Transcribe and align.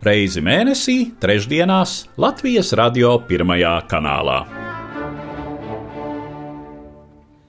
Reizi 0.00 0.40
mēnesī, 0.40 1.10
trešdienās, 1.20 1.90
Latvijas 2.16 2.70
radio 2.72 3.18
pirmajā 3.28 3.74
kanālā. 3.84 4.38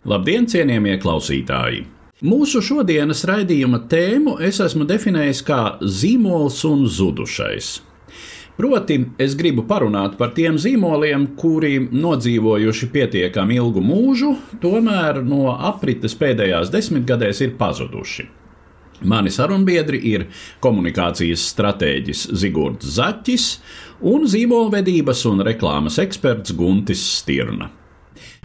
Labdien, 0.03 0.49
cienījamie 0.51 0.97
klausītāji! 0.99 1.85
Mūsu 2.27 2.59
šodienas 2.59 3.23
raidījuma 3.29 3.79
tēmu 3.87 4.33
es 4.43 4.59
esmu 4.65 4.83
definējis 4.89 5.41
kā 5.47 5.61
zīmols 5.79 6.59
un 6.67 6.83
zudušais. 6.91 7.71
Proti, 8.59 8.99
es 9.15 9.39
gribu 9.39 9.63
parunāt 9.71 10.19
par 10.19 10.35
tiem 10.35 10.59
zīmoliem, 10.59 11.29
kuri 11.39 11.77
nodzīvojuši 11.87 12.91
pietiekami 12.91 13.61
ilgu 13.63 13.79
mūžu, 13.79 14.35
tomēr 14.59 15.23
no 15.23 15.55
aprites 15.55 16.19
pēdējās 16.19 16.75
desmitgadēs 16.75 17.45
ir 17.47 17.55
pazuduši. 17.55 18.27
Mani 19.01 19.33
sarunbiedri 19.33 19.97
ir 20.11 20.27
komunikācijas 20.61 21.47
stratēģis 21.55 22.27
Zigords 22.37 22.95
Zaķis 22.97 23.51
un 24.13 24.27
zīmolvedības 24.29 25.25
un 25.31 25.45
reklāmas 25.45 25.97
eksperts 26.01 26.53
Guntis 26.57 27.03
Stirna. 27.17 27.71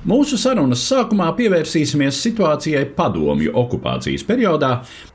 Mūsu 0.06 0.36
sarunas 0.39 0.84
sākumā 0.86 1.33
pievērsīsimies 1.34 2.20
situācijai 2.22 2.84
padomju 2.94 3.50
okupācijas 3.58 4.22
periodā, 4.28 4.69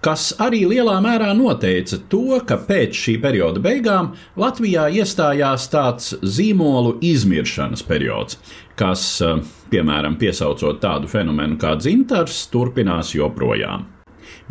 kas 0.04 0.34
arī 0.42 0.66
lielā 0.68 0.98
mērā 1.04 1.30
noteica 1.38 2.02
to, 2.12 2.42
ka 2.44 2.58
pēc 2.68 2.98
šī 3.00 3.16
perioda 3.24 3.64
beigām 3.64 4.12
Latvijā 4.42 4.90
iestājās 5.00 5.70
tāds 5.72 6.12
zīmolu 6.20 6.98
izmiršanas 7.08 7.86
periods, 7.88 8.42
kas, 8.76 9.06
eh, 9.22 9.40
piemēram, 9.72 10.20
piesaucot 10.20 10.84
tādu 10.84 11.08
fenomenu 11.08 11.56
kā 11.58 11.78
dzintars, 11.80 12.50
turpinās 12.52 13.16
joprojām. 13.16 14.01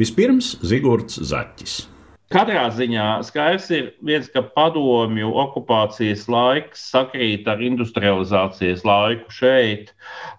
Vispirms 0.01 0.55
Zigords 0.65 1.19
Zaķis. 1.29 1.83
Katrā 2.31 2.69
ziņā 2.71 3.05
skaidrs 3.27 3.65
ir 3.75 3.87
viens, 4.07 4.29
ka 4.31 4.45
padomju 4.55 5.33
okupācijas 5.43 6.29
laiks 6.31 6.85
sakrīt 6.93 7.51
ar 7.51 7.59
industrializācijas 7.67 8.85
laiku 8.87 9.35
šeit, 9.35 9.91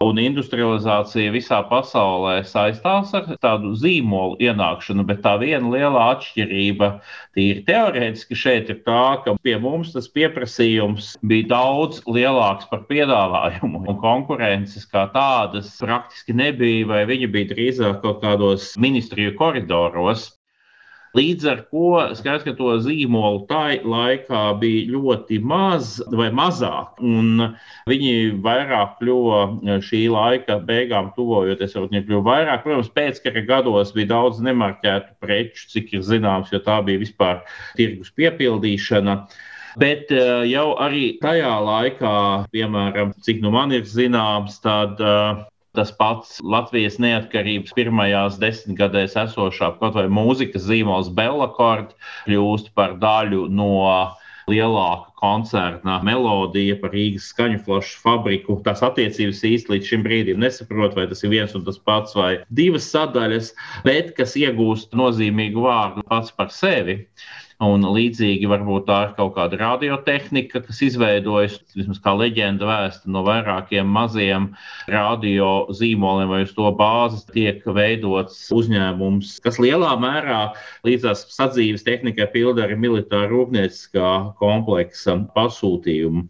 un 0.06 0.22
industrializācija 0.24 1.34
visā 1.36 1.60
pasaulē 1.68 2.38
saistās 2.48 3.12
ar 3.20 3.28
tādu 3.44 3.74
zīmolu 3.84 4.40
ienākšanu, 4.40 5.04
bet 5.12 5.20
tā 5.28 5.36
viena 5.44 5.68
liela 5.76 6.08
atšķirība 6.14 6.94
tīri 7.36 7.68
teorētiski 7.68 8.40
šeit 8.40 8.72
ir 8.72 8.80
tā, 8.88 9.04
ka 9.28 9.36
pie 9.44 9.60
mums 9.60 9.92
tas 9.92 10.08
pieprasījums 10.16 11.18
bija 11.28 11.52
daudz 11.52 12.00
lielāks 12.08 12.72
par 12.72 12.88
piedāvājumu, 12.88 13.84
un 13.84 14.00
konkurences 14.00 14.88
kā 14.88 15.10
tādas 15.12 15.76
praktiski 15.84 16.40
nebija, 16.40 16.88
vai 16.96 17.04
viņi 17.12 17.36
bija 17.36 17.52
drīzāk 17.52 18.00
kaut 18.08 18.24
kādos 18.24 18.78
ministriju 18.80 19.36
koridoros. 19.44 20.32
Līdz 21.18 21.48
ar 21.52 21.62
to 21.68 21.88
skaidrs, 22.16 22.46
ka 22.46 22.54
to 22.56 22.78
zīmolu 22.86 23.42
tai 23.50 23.82
laikā 23.84 24.44
bija 24.62 24.94
ļoti 24.94 25.42
maz 25.44 25.98
vai 26.08 26.30
mazāk, 26.32 27.02
un 27.04 27.58
viņi 27.92 28.14
vairāk 28.46 28.94
kļuva 29.02 29.42
šī 29.84 30.06
laika 30.14 30.62
beigām 30.70 31.12
tuvojoties, 31.18 31.76
viņi 31.76 32.06
kļuva 32.08 32.24
vairāk. 32.30 32.64
Protams, 32.64 32.94
pēckara 32.96 33.44
gados 33.50 33.92
bija 33.98 34.14
daudz 34.14 34.40
nemarķētu 34.46 35.18
preču, 35.20 35.68
cik 35.76 35.92
ir 35.98 36.08
zināms, 36.08 36.56
jo 36.56 36.64
tā 36.64 36.80
bija 36.88 37.04
vispār 37.04 37.44
tirgus 37.76 38.14
piepildīšana. 38.16 39.20
Bet 39.80 40.12
eh, 40.16 40.48
jau 40.52 40.72
arī 40.84 41.18
tajā 41.20 41.52
laikā, 41.64 42.16
piemēram, 42.56 43.14
cik 43.24 43.44
nu 43.44 43.52
man 43.52 43.76
ir 43.76 43.84
zināms, 43.88 44.60
tad 44.64 45.00
uh, 45.00 45.44
Tas 45.78 45.92
pats 45.96 46.40
Latvijas 46.44 46.98
neatkarības 47.00 47.72
pirmajās 47.78 48.40
desmitgadēs 48.42 49.14
esošā 49.22 49.70
kaut 49.80 49.96
vai 49.96 50.10
mūzikas 50.12 50.66
zīmols 50.68 51.12
Bellakord 51.16 51.94
kļūst 52.26 52.74
par 52.76 52.98
daļu 53.00 53.46
no 53.60 53.70
lielāka 54.52 55.14
koncerna 55.22 56.00
melodija 56.04 56.76
par 56.82 56.92
Rīgas 56.96 57.30
skaņu 57.32 57.62
flašu 57.66 58.00
fabriku. 58.04 58.58
Tās 58.66 58.84
attiecības 58.86 59.44
īsti 59.48 59.76
līdz 59.76 59.92
šim 59.92 60.04
brīdim 60.08 60.42
nesaprot, 60.44 60.98
vai 60.98 61.08
tas 61.12 61.24
ir 61.24 61.32
viens 61.36 61.56
un 61.56 61.64
tas 61.68 61.80
pats 61.80 62.18
vai 62.18 62.32
divas 62.62 62.90
sadaļas, 62.92 63.54
bet 63.88 64.12
kas 64.18 64.36
iegūst 64.40 64.98
nozīmīgu 64.98 65.64
vārdu 65.68 66.04
pats 66.10 66.34
par 66.36 66.52
sevi. 66.52 67.04
Un 67.62 67.84
līdzīgi 67.86 68.48
varbūt 68.50 68.88
tā 68.88 68.96
ir 69.06 69.12
kaut 69.20 69.36
kāda 69.36 69.60
radiotehnika, 69.60 70.64
kas 70.66 70.80
izveidojas, 70.82 71.60
vismaz 71.78 72.00
kā 72.02 72.16
leģenda 72.18 72.66
vēsta 72.66 73.12
no 73.14 73.22
vairākiem 73.28 73.86
maziem 73.86 74.48
radio 74.90 75.68
zīmoliem, 75.78 76.32
vai 76.34 76.40
uz 76.48 76.56
to 76.58 76.72
bāzes 76.80 77.28
tiek 77.30 77.62
veidots 77.78 78.48
uzņēmums, 78.58 79.36
kas 79.46 79.62
lielā 79.62 79.92
mērā 80.02 80.40
līdzās 80.90 81.28
sadzīves 81.36 81.86
tehnikai 81.86 82.32
pilda 82.34 82.66
arī 82.66 82.80
militāra 82.82 83.30
rūpnieciskā 83.30 84.10
kompleksa 84.42 85.20
pasūtījumu. 85.38 86.26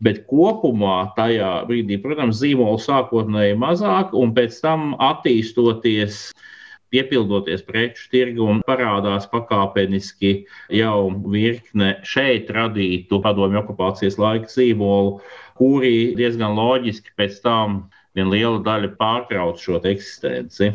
Bet 0.00 0.24
kopumā 0.32 1.10
tajā 1.18 1.58
brīdī, 1.68 2.00
protams, 2.00 2.40
zīmola 2.40 2.80
sākotnēji 2.80 3.60
mazāk, 3.60 4.16
un 4.16 4.32
pēc 4.32 4.56
tam 4.64 4.94
attīstoties 4.96 6.30
piepildoties 6.90 7.62
preču 7.66 8.08
tirgu 8.12 8.46
un 8.52 8.62
parādās 8.66 9.28
pakāpeniski 9.30 10.32
jau 10.74 11.10
virkne 11.32 11.94
šeit 12.06 12.50
radītu 12.56 13.20
padomju 13.24 13.62
okupācijas 13.62 14.18
laika 14.20 14.50
zīmolu, 14.50 15.18
kuri 15.60 16.12
diezgan 16.18 16.56
loģiski 16.58 17.14
pēc 17.20 17.40
tam 17.44 17.82
viena 18.16 18.34
liela 18.34 18.62
daļa 18.66 18.94
pārtrauc 19.00 19.62
šo 19.62 19.80
eksistenci. 19.92 20.72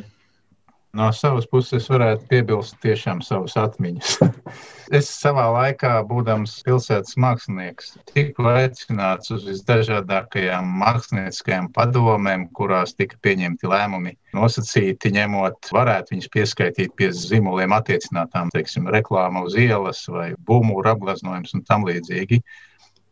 No 0.96 1.10
savas 1.12 1.44
puses 1.52 1.90
varētu 1.92 2.24
piebilst 2.30 2.78
tiešām 2.80 3.20
savas 3.26 3.58
atmiņas. 3.60 4.14
es 5.00 5.10
savā 5.12 5.50
laikā, 5.52 5.92
būdams 6.08 6.54
pilsētas 6.64 7.18
mākslinieks, 7.20 7.98
tiku 8.14 8.48
aicināts 8.54 9.34
uz 9.36 9.44
visdažādākajām 9.50 10.72
mākslinieckajām 10.80 11.68
padomēm, 11.76 12.48
kurās 12.56 12.96
tika 12.96 13.20
pieņemti 13.28 13.68
lēmumi 13.74 14.16
nosacīti, 14.40 15.12
ņemot, 15.18 15.74
varētu 15.76 16.16
viņus 16.16 16.32
pieskaitīt 16.38 16.96
pie 16.96 17.12
zīmoliem 17.12 17.76
attiecinātām, 17.76 18.56
teiksim, 18.56 18.88
reklāma 18.96 19.44
uz 19.50 19.60
ielas 19.60 20.06
vai 20.08 20.32
būmūra 20.48 20.96
apgleznojums 20.96 21.58
un 21.60 21.68
tam 21.68 21.84
līdzīgi. 21.90 22.40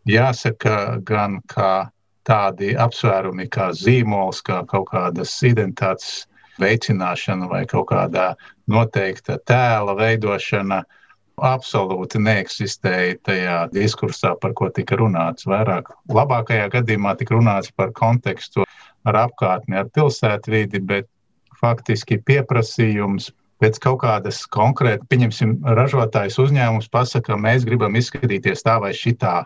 Jāsaka 0.08 1.02
gan, 1.04 1.42
ka 1.52 1.90
tādi 2.24 2.78
apsvērumi 2.80 3.52
kā 3.52 3.74
zīmols, 3.76 4.40
kā 4.48 4.64
kaut 4.72 4.94
kādas 4.96 5.36
identitātes 5.44 6.22
veicināšana 6.62 7.48
vai 7.50 7.64
kaut 7.70 7.88
kādā 7.92 8.34
noteikta 8.70 9.40
tēla 9.48 9.96
veidošana 10.00 10.84
absolūti 11.44 12.22
neeksistēja 12.22 13.18
tajā 13.26 13.58
diskursā, 13.74 14.36
par 14.40 14.54
ko 14.54 14.70
tika 14.70 14.98
runāts. 15.00 15.48
Vairāk, 15.50 15.90
labākajā 16.14 16.70
gadījumā 16.76 17.16
tika 17.18 17.36
runāts 17.38 17.74
par 17.76 17.94
kontekstu 17.98 18.68
ar 19.04 19.20
apkārtni, 19.26 19.80
ar 19.80 19.90
pilsētvidi, 19.96 20.84
bet 20.86 21.10
faktiski 21.60 22.20
pieprasījums 22.22 23.32
pēc 23.64 23.80
kaut 23.80 24.02
kādas 24.04 24.44
konkrētas, 24.52 25.08
pieņemsim, 25.10 25.58
ražotājs 25.78 26.40
uzņēmums 26.44 26.90
pasaka, 26.92 27.38
mēs 27.40 27.66
gribam 27.68 27.96
izskatīties 27.96 28.66
tā 28.66 28.78
vai 28.84 28.92
šitā, 28.98 29.46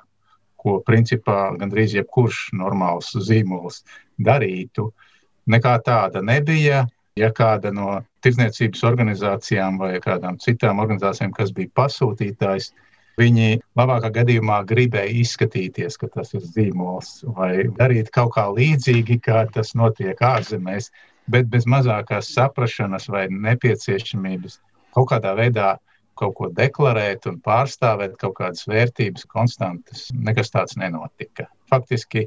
ko 0.57 0.79
principā 0.85 1.51
gandrīz 1.59 1.93
jebkurš 1.95 2.47
normāls 2.57 3.13
zīmols 3.27 3.83
darītu. 4.17 4.89
Nekā 5.47 5.77
tāda 5.85 6.23
nebija. 6.25 6.87
Ja 7.17 7.31
kāda 7.35 7.71
no 7.73 8.01
tirdzniecības 8.25 8.83
organizācijām 8.87 9.79
vai 9.81 9.95
kādām 10.03 10.37
citām 10.43 10.81
organizācijām, 10.83 11.33
kas 11.35 11.53
bija 11.55 11.71
pasūtītājs, 11.79 12.71
viņi 13.17 13.57
labākā 13.77 14.11
gadījumā 14.19 14.61
gribēja 14.69 15.15
izskatīties, 15.23 15.97
ka 15.97 16.09
tas 16.13 16.35
ir 16.37 16.45
zīmols, 16.45 17.23
vai 17.37 17.67
darīt 17.79 18.11
kaut 18.13 18.35
kā 18.35 18.45
līdzīgi, 18.53 19.19
kā 19.25 19.45
tas 19.53 19.73
notiek 19.77 20.21
ārzemēs, 20.21 20.91
bet 21.31 21.49
bez 21.51 21.65
mazākās 21.69 22.29
saprašanas 22.35 23.09
vai 23.11 23.25
nepieciešamības 23.31 24.59
kaut 24.95 25.11
kādā 25.11 25.33
veidā 25.37 25.75
kaut 26.17 26.35
ko 26.37 26.49
deklarēt 26.53 27.27
un 27.29 27.41
pārstāvēt 27.45 28.15
kaut 28.21 28.37
kādas 28.39 28.65
vērtības, 28.69 29.27
konstantas. 29.29 30.07
Nekas 30.13 30.49
tāds 30.53 30.77
nenotika. 30.79 31.45
Faktiski 31.69 32.25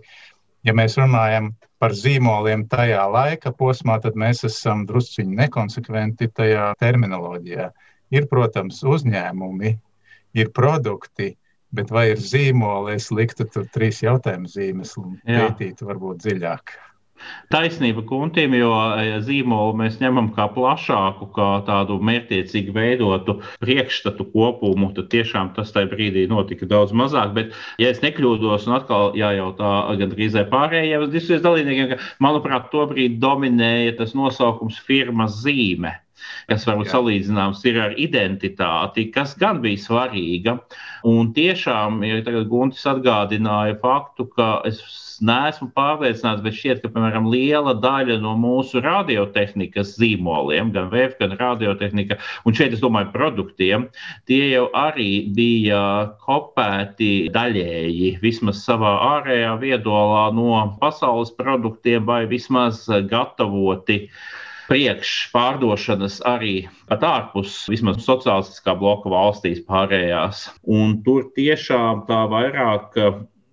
ja 0.67 0.75
mēs 0.77 0.97
runājam 1.01 1.53
par 1.81 1.95
zīmoliem 1.97 2.67
tajā 2.69 3.07
laika 3.09 3.53
posmā, 3.57 3.99
tad 4.03 4.19
mēs 4.21 4.45
esam 4.49 4.85
drusciņi 4.89 5.39
nekonsekventi 5.45 6.29
tajā 6.37 6.73
terminoloģijā. 6.81 7.71
Ir, 8.11 8.27
protams, 8.29 8.83
uzņēmumi, 8.83 9.77
ir 10.35 10.51
produkti, 10.55 11.35
Bet 11.71 11.91
vai 11.95 12.09
ir 12.11 12.19
zīmoli, 12.19 12.97
es 12.99 13.13
liktu 13.15 13.47
tur 13.47 13.67
trīs 13.71 14.01
jautājumu 14.03 14.49
zīmes 14.51 14.97
un 14.99 15.13
pētītu 15.23 15.87
varbūt 15.87 16.25
dziļāk. 16.25 16.73
Taisnība 17.51 18.05
kuntim, 18.07 18.55
jo 18.55 18.71
e, 18.95 19.17
zīmolu 19.27 19.75
mēs 19.81 19.99
ņemam 20.03 20.31
kā 20.37 20.47
plašāku, 20.55 21.31
kā 21.37 21.49
tādu 21.67 21.99
mērķiecīgi 22.07 22.75
veidotu 22.77 23.39
priekšstatu 23.63 24.29
kopumu, 24.35 24.93
tad 24.97 25.11
tiešām 25.15 25.55
tas 25.57 25.73
tajā 25.75 25.91
brīdī 25.91 26.27
notika 26.31 26.69
daudz 26.71 26.95
mazāk. 26.97 27.35
Bet, 27.37 27.57
ja 27.83 27.91
es 27.91 28.03
nekļūdos, 28.05 28.69
un 28.69 28.77
atkal 28.79 29.17
jājautā 29.19 29.73
gandrīz 30.01 30.39
pārējiem 30.53 31.09
diskusijas 31.11 31.43
dalībniekiem, 31.47 31.91
ka, 31.95 32.13
manuprāt, 32.23 32.71
tobrīd 32.75 33.19
dominēja 33.23 33.99
tas 33.99 34.15
nosaukums 34.19 34.79
firmas 34.87 35.43
zīme 35.43 35.97
kas 36.51 36.67
varbūt 36.69 36.91
Jā. 36.91 36.95
salīdzināms 36.97 37.63
ir 37.71 37.79
ar 37.81 37.95
identitāti, 38.01 39.07
kas 39.15 39.37
gan 39.41 39.63
bija 39.65 39.81
svarīga. 39.81 40.57
Un 41.09 41.33
tiešām, 41.37 42.03
ja 42.07 42.21
tagad 42.27 42.49
Guntis 42.51 42.85
atgādināja 42.91 43.79
faktu, 43.83 44.29
ka 44.35 44.51
es 44.69 44.83
neesmu 45.25 45.71
pārliecināts, 45.77 46.43
bet 46.45 46.57
šķiet, 46.57 46.83
ka 46.83 46.91
piemēram 46.95 47.29
liela 47.31 47.75
daļa 47.79 48.19
no 48.23 48.35
mūsu 48.41 48.83
radiotehnikas 48.85 49.95
zīmoliem, 50.01 50.73
gan 50.75 50.91
VF, 50.93 51.17
gan 51.21 51.37
radiotehnika, 51.41 52.19
un 52.49 52.57
šeit 52.57 52.77
es 52.77 52.83
domāju 52.83 53.13
produktiem, 53.15 53.89
tie 54.31 54.43
jau 54.55 54.67
arī 54.77 55.11
bija 55.37 55.81
kopēti 56.27 57.31
daļēji, 57.35 58.15
vismaz 58.25 58.65
savā 58.67 58.97
ārējā 59.15 59.57
viedolā 59.63 60.29
no 60.37 60.61
pasaules 60.83 61.33
produktiem 61.39 62.07
vai 62.09 62.25
vismaz 62.31 62.87
gatavoti 63.11 64.07
priekšpārdošanas 64.71 66.21
arī 66.31 66.55
pat 66.87 67.03
ārpus 67.07 67.65
vismaz 67.73 68.05
sociālistiskā 68.05 68.77
bloka 68.79 69.11
valstīs 69.11 69.65
pārējās. 69.67 70.47
Un 70.71 71.01
tur 71.07 71.27
tiešām 71.35 72.05
tā 72.07 72.21
vairāk 72.31 72.95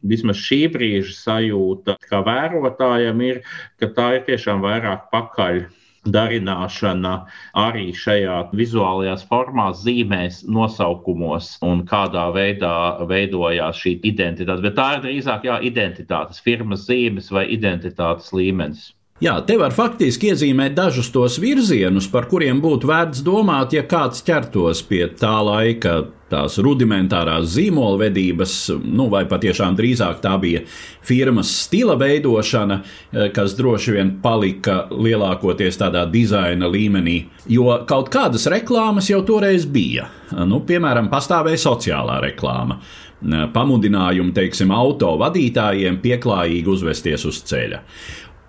vismaz 0.10 0.40
šī 0.42 0.62
brīža 0.74 1.16
sajūta, 1.18 1.98
kā 2.10 2.22
vērotājiem, 2.26 3.26
ir, 3.28 3.42
ka 3.80 3.92
tā 3.98 4.14
ir 4.18 4.26
tiešām 4.30 4.64
vairāk 4.66 5.12
pakaļ. 5.14 5.68
Darināšana 6.08 7.14
arī 7.60 7.90
šajā 7.92 8.38
vizuālajās 8.56 9.26
formās, 9.28 9.82
zīmēs, 9.84 10.38
nosaukumos 10.48 11.58
un 11.68 11.82
kādā 11.90 12.30
veidā 12.32 13.04
veidojās 13.10 13.82
šī 13.84 13.98
identitāte. 14.08 14.64
Bet 14.64 14.78
tā 14.80 14.86
ir 14.96 15.04
drīzāk 15.04 15.50
jā, 15.50 15.58
identitātes, 15.68 16.40
firmas 16.46 16.88
zīmes 16.88 17.28
vai 17.36 17.50
identitātes 17.58 18.32
līmenis. 18.32 18.94
Jā, 19.18 19.40
te 19.42 19.56
var 19.58 19.74
faktiski 19.74 20.30
iezīmēt 20.30 20.76
dažus 20.78 21.08
tos 21.10 21.40
virzienus, 21.42 22.06
par 22.12 22.28
kuriem 22.30 22.60
būtu 22.62 22.86
vērts 22.86 23.24
domāt, 23.26 23.74
ja 23.74 23.82
kāds 23.82 24.22
ķertos 24.22 24.84
pie 24.86 25.08
tā 25.18 25.40
laika 25.42 26.04
tās 26.32 26.58
rudimentārās 26.64 27.48
zīmolvedības, 27.56 28.56
nu, 28.84 29.08
vai 29.12 29.24
patiešām 29.30 29.78
drīzāk 29.78 30.22
tā 30.24 30.36
bija 30.42 30.64
firmas 31.08 31.52
stila 31.64 31.98
veidošana, 32.00 32.82
eh, 32.82 33.30
kas 33.34 33.56
droši 33.58 33.96
vien 33.98 34.14
palika 34.22 34.88
lielākoties 34.92 35.80
tādā 35.80 36.06
dizaina 36.12 36.70
līmenī, 36.70 37.18
jo 37.48 37.72
kaut 37.88 38.12
kādas 38.14 38.48
reklāmas 38.52 39.10
jau 39.10 39.24
toreiz 39.24 39.66
bija. 39.66 40.08
Nu, 40.46 40.60
piemēram, 40.60 41.10
pastāvēja 41.10 41.64
sociālā 41.64 42.20
reklāma 42.22 42.78
eh, 42.78 43.48
pamudinājumu, 43.54 44.34
teiksim, 44.36 44.72
auto 44.72 45.16
vadītājiem 45.18 46.02
pieklājīgi 46.04 46.68
uzvesties 46.68 47.26
uz 47.26 47.44
ceļa. 47.48 47.84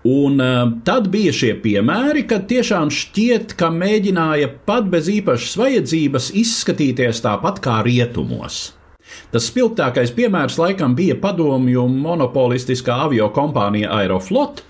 Un 0.06 0.38
uh, 0.40 0.70
tad 0.86 1.08
bija 1.10 1.32
šie 1.34 1.56
piemēri, 1.58 2.22
kad 2.30 2.46
tiešām 2.50 2.92
šķiet, 2.94 3.56
ka 3.58 3.72
mēģināja 3.74 4.52
pat 4.68 4.86
bez 4.92 5.08
īpašas 5.10 5.56
vajadzības 5.58 6.30
izskatīties 6.38 7.22
tāpat 7.24 7.58
kā 7.64 7.80
rietumos. 7.86 8.60
Tas 9.32 9.48
spilgtākais 9.50 10.12
piemērs 10.14 10.58
laikam 10.60 10.94
bija 10.94 11.16
padomju 11.18 11.88
monopolistiskā 11.90 13.00
avio 13.08 13.30
kompānija 13.34 13.90
Aeroflot, 13.98 14.62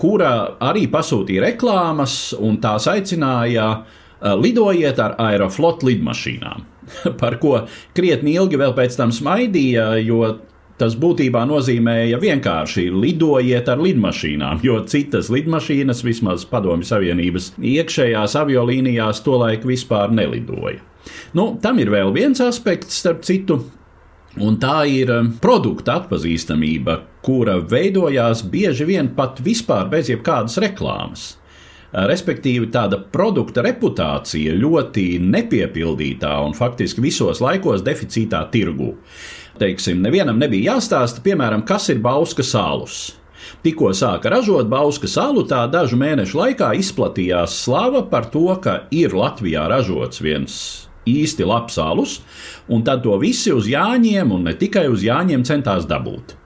kura 0.00 0.32
arī 0.64 0.86
pasūtīja 0.88 1.44
reklāmas 1.50 2.32
un 2.38 2.56
tās 2.62 2.88
aicināja 2.88 3.68
uh, 3.76 4.32
lidojiet 4.40 4.96
ar 5.02 5.18
Aeroflot 5.20 5.84
lidmašīnām. 5.84 6.64
Par 7.20 7.36
ko 7.42 7.66
krietni 7.94 8.32
ilgi 8.40 8.58
vēl 8.58 8.72
pēc 8.78 8.96
tam 8.96 9.12
smaidīja, 9.12 9.92
jo 10.00 10.38
Tas 10.80 10.94
būtībā 10.96 11.42
nozīmēja 11.44 12.16
vienkārši 12.22 12.86
lidojiet 12.88 13.66
ar 13.68 13.82
lidmašīnām, 13.84 14.62
jo 14.64 14.78
citas 14.88 15.28
lidmašīnas, 15.28 15.98
vismaz 16.06 16.46
Padomju 16.48 16.88
Savienības 16.88 17.50
iekšējās 17.60 18.36
aviolīnijās, 18.40 19.20
tolaik 19.26 19.66
vispār 19.68 20.14
nelidoja. 20.16 20.80
Nu, 21.36 21.50
tam 21.60 21.82
ir 21.82 21.92
vēl 21.92 22.14
viens 22.14 22.40
aspekts, 22.40 22.96
starp 23.02 23.26
citu, 23.28 23.58
un 24.40 24.56
tā 24.62 24.78
ir 24.88 25.12
um, 25.12 25.28
produkta 25.42 25.98
atpazīstamība, 26.00 26.96
kura 27.24 27.58
veidojās 27.60 28.46
bieži 28.48 28.88
vien 28.88 29.12
pat 29.16 29.42
vispār 29.44 29.90
bez 29.92 30.08
jebkādas 30.08 30.56
reklāmas. 30.64 31.26
Respektīvi, 31.90 32.68
tāda 32.70 33.00
produkta 33.12 33.64
reputācija 33.66 34.54
ļoti 34.54 35.18
nepiepildītā 35.26 36.30
un 36.46 36.54
faktiski 36.54 37.02
visos 37.02 37.42
laikos 37.42 37.82
deficītā 37.82 38.44
tirgū 38.52 38.92
teiksim, 39.60 40.00
nevienam 40.04 40.40
nebija 40.40 40.74
jāstāsta, 40.74 41.22
piemēram, 41.24 41.64
kas 41.68 41.90
ir 41.92 42.00
Bauska 42.02 42.44
salus. 42.46 43.10
Tikko 43.64 43.90
sāka 43.96 44.30
ražot 44.32 44.68
Bauska 44.70 45.08
salu, 45.10 45.44
tā 45.48 45.64
dažu 45.70 45.98
mēnešu 46.00 46.38
laikā 46.38 46.70
izplatījās 46.80 47.58
slava 47.64 48.04
par 48.08 48.30
to, 48.32 48.46
ka 48.62 48.84
ir 48.94 49.16
Latvijā 49.16 49.66
ražots 49.68 50.22
viens 50.24 50.54
īsti 51.08 51.46
labs 51.48 51.78
alus, 51.80 52.18
un 52.68 52.84
tad 52.86 53.02
to 53.04 53.16
visi 53.20 53.52
uz 53.52 53.68
Jāņiem 53.68 54.32
un 54.36 54.46
ne 54.48 54.54
tikai 54.56 54.86
uz 54.92 55.04
Jāņiem 55.04 55.44
centās 55.48 55.88
dabūt. 55.88 56.36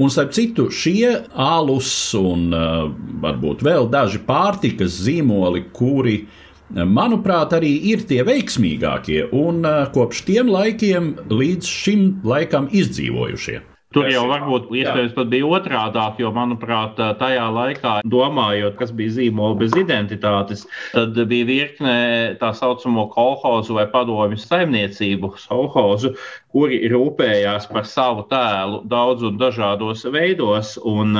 Un, 0.00 0.10
starp 0.12 0.32
citu, 0.36 0.68
šie 0.72 1.10
alus 1.40 1.88
un 2.16 2.48
uh, 2.52 2.86
varbūt 3.22 3.62
vēl 3.64 3.88
daži 3.92 4.20
pārtikas 4.24 4.94
zīmoli, 5.04 5.66
kuri 5.76 6.18
uh, 6.22 6.45
manuprāt, 6.74 7.54
arī 7.56 7.72
ir 7.92 8.02
tie 8.08 8.22
veiksmīgākie 8.26 9.28
un 9.36 9.62
kopš 9.94 10.26
tiem 10.26 10.50
laikiem 10.52 11.14
līdz 11.30 11.70
šim 11.70 12.04
laikam 12.26 12.70
izdzīvojušie. 12.72 13.62
Tur 13.94 14.10
jau 14.10 14.26
varbūt 14.28 14.66
iespējams 14.76 15.14
pat 15.16 15.28
bija 15.32 15.46
otrādāk, 15.56 16.18
jo, 16.20 16.28
manuprāt, 16.34 16.98
tajā 17.20 17.46
laikā, 17.54 17.92
domājot, 18.12 18.74
kas 18.76 18.90
bija 18.92 19.14
zīmola 19.14 19.56
bez 19.60 19.76
identitātes, 19.78 20.66
tad 20.92 21.16
bija 21.30 21.46
virkne 21.48 21.94
tā 22.40 22.50
saucamo 22.58 23.06
kolhozu 23.14 23.78
vai 23.78 23.86
padomju 23.92 24.42
saimniecību, 24.42 25.32
solhozu, 25.40 26.12
kuri 26.56 26.78
rūpējās 26.88 27.66
par 27.68 27.84
savu 27.84 28.22
tēlu 28.30 28.78
daudz 28.88 29.26
un 29.28 29.34
dažādos 29.36 30.06
veidos. 30.08 30.70
Un, 30.88 31.12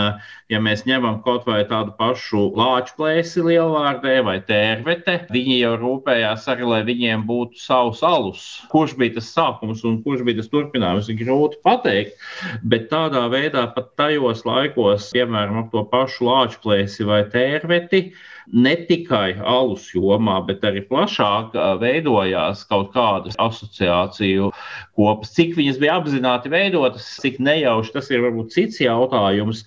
ja 0.49 0.61
mēs 0.64 0.87
ņemam 0.88 1.19
kaut 1.26 1.45
vai 1.45 1.59
tādu 1.69 1.93
pašu 1.99 2.47
lāču 2.57 2.95
plēsi 2.97 3.45
lielvārdē 3.45 4.14
vai 4.25 4.38
tērvete, 4.49 5.19
viņi 5.35 5.59
jau 5.59 5.75
rūpējās 5.83 6.47
arī, 6.55 6.64
lai 6.71 6.78
viņiem 6.88 7.26
būtu 7.28 7.61
savs 7.61 8.00
alus. 8.07 8.47
Kurš 8.73 8.95
bija 8.97 9.19
tas 9.19 9.28
sākums 9.35 9.85
un 9.85 9.99
kurš 10.07 10.25
bija 10.25 10.40
tas 10.40 10.49
turpinājums, 10.55 11.11
ir 11.12 11.21
grūti 11.21 11.61
pateikt. 11.66 12.16
Bet 12.64 12.88
tādā 12.95 13.26
veidā 13.28 13.66
pat 13.76 13.93
tajos 14.00 14.47
laikos, 14.49 15.11
piemēram, 15.12 15.66
ap 15.66 15.69
to 15.75 15.85
pašu 15.93 16.31
lāču 16.31 16.64
plēsi 16.64 17.05
vai 17.12 17.26
tērveti, 17.28 18.07
ne 18.53 18.75
tikai 18.88 19.37
alus 19.43 19.88
jomā, 19.95 20.38
bet 20.47 20.65
arī 20.67 20.83
plašāk 20.88 21.55
veidojās 21.81 22.65
kaut 22.71 22.93
kādas 22.95 23.38
asociāciju 23.43 24.50
kopas. 24.99 25.33
Cik 25.37 25.57
viņas 25.59 25.81
bija 25.83 25.97
apzināti 26.00 26.53
veidotas, 26.53 27.09
cik 27.23 27.41
nejauši 27.43 27.95
tas 27.97 28.11
ir 28.12 28.25
varbūt 28.25 28.55
cits 28.55 28.81
jautājums, 28.83 29.65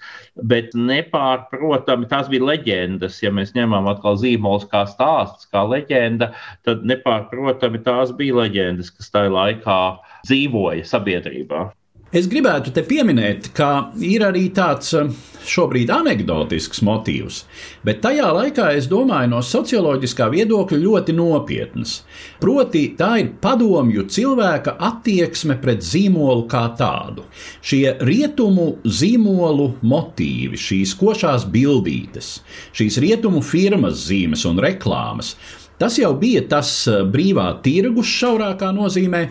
bet 0.51 0.75
nepārprotami 0.77 2.09
tās 2.11 2.31
bija 2.31 2.47
leģendas. 2.51 3.19
Ja 3.23 3.33
mēs 3.35 3.55
ņemam 3.57 3.89
atkal 3.91 4.19
zīmols 4.21 4.67
kā 4.71 4.85
stāsts, 4.89 5.49
kā 5.53 5.65
leģenda, 5.67 6.31
tad 6.67 6.87
nepārprotami 6.87 7.83
tās 7.85 8.15
bija 8.15 8.43
leģendas, 8.43 8.93
kas 8.95 9.11
tajā 9.13 9.33
laikā 9.35 9.81
dzīvoja 10.27 10.87
sabiedrībā. 10.87 11.69
Es 12.09 12.25
gribētu 12.25 12.71
te 12.73 12.81
pieminēt, 12.81 13.51
ka 13.53 13.91
ir 14.01 14.23
arī 14.25 14.47
tāds 14.57 14.95
eh, 14.97 15.09
šobrīd 15.45 15.91
anegdotisks 15.93 16.79
motīvs, 16.81 17.43
bet 17.85 17.99
tajā 18.01 18.31
laikā 18.33 18.71
es 18.79 18.87
domāju 18.89 19.29
no 19.29 19.41
socioloģiskā 19.45 20.25
viedokļa 20.33 20.79
ļoti 20.81 21.13
nopietns. 21.13 21.99
Proti, 22.41 22.81
tā 22.97 23.11
ir 23.21 23.29
padomju 23.43 24.07
cilvēka 24.09 24.73
attieksme 24.87 25.59
pret 25.61 25.85
zīmolu 25.85 26.47
kā 26.49 26.63
tādu. 26.79 27.27
Šie 27.61 27.93
rietumu 28.01 28.79
zīmolu 28.89 29.75
motīvi, 29.85 30.57
šīs 30.57 30.95
košās 30.97 31.45
bildītes, 31.53 32.39
šīs 32.73 32.97
rietumu 33.05 33.43
firmas 33.45 34.07
zīmes 34.07 34.47
un 34.49 34.57
reklāmas, 34.65 35.35
tas 35.77 36.01
jau 36.01 36.15
bija 36.17 36.41
tas 36.57 36.73
eh, 36.89 37.05
brīvā 37.05 37.51
tirgus 37.61 38.17
šaurākā 38.17 38.73
nozīmē 38.81 39.23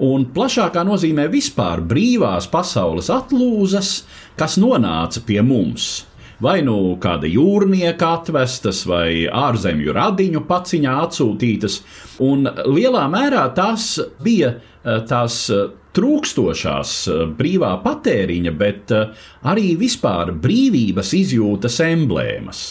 un 0.00 0.24
plašākā 0.34 0.84
nozīmē 0.86 1.26
vispār 1.32 1.82
brīvās 1.84 2.48
pasaules 2.52 3.10
atlūzas, 3.12 4.02
kas 4.38 4.56
nonāca 4.60 5.22
pie 5.26 5.42
mums. 5.44 6.06
Vai 6.42 6.58
nu 6.66 6.96
kāda 6.98 7.28
jūrnieka 7.30 8.08
atvestas, 8.16 8.82
vai 8.88 9.28
ārzemju 9.30 9.92
radiņu 9.94 10.42
paciņā 10.48 10.96
atsūtītas, 11.04 11.78
un 12.24 12.48
lielā 12.66 13.04
mērā 13.12 13.44
tās 13.54 13.94
bija 14.24 14.56
eh, 14.56 15.04
tās 15.06 15.44
eh, 15.54 15.68
trūkstošās 15.92 16.92
brīvā 17.36 17.74
patēriņa, 17.84 18.52
bet 18.56 18.94
arī 19.44 19.74
vispār 19.76 20.32
brīvības 20.40 21.10
izjūtas 21.18 21.76
emblēmas. 21.84 22.62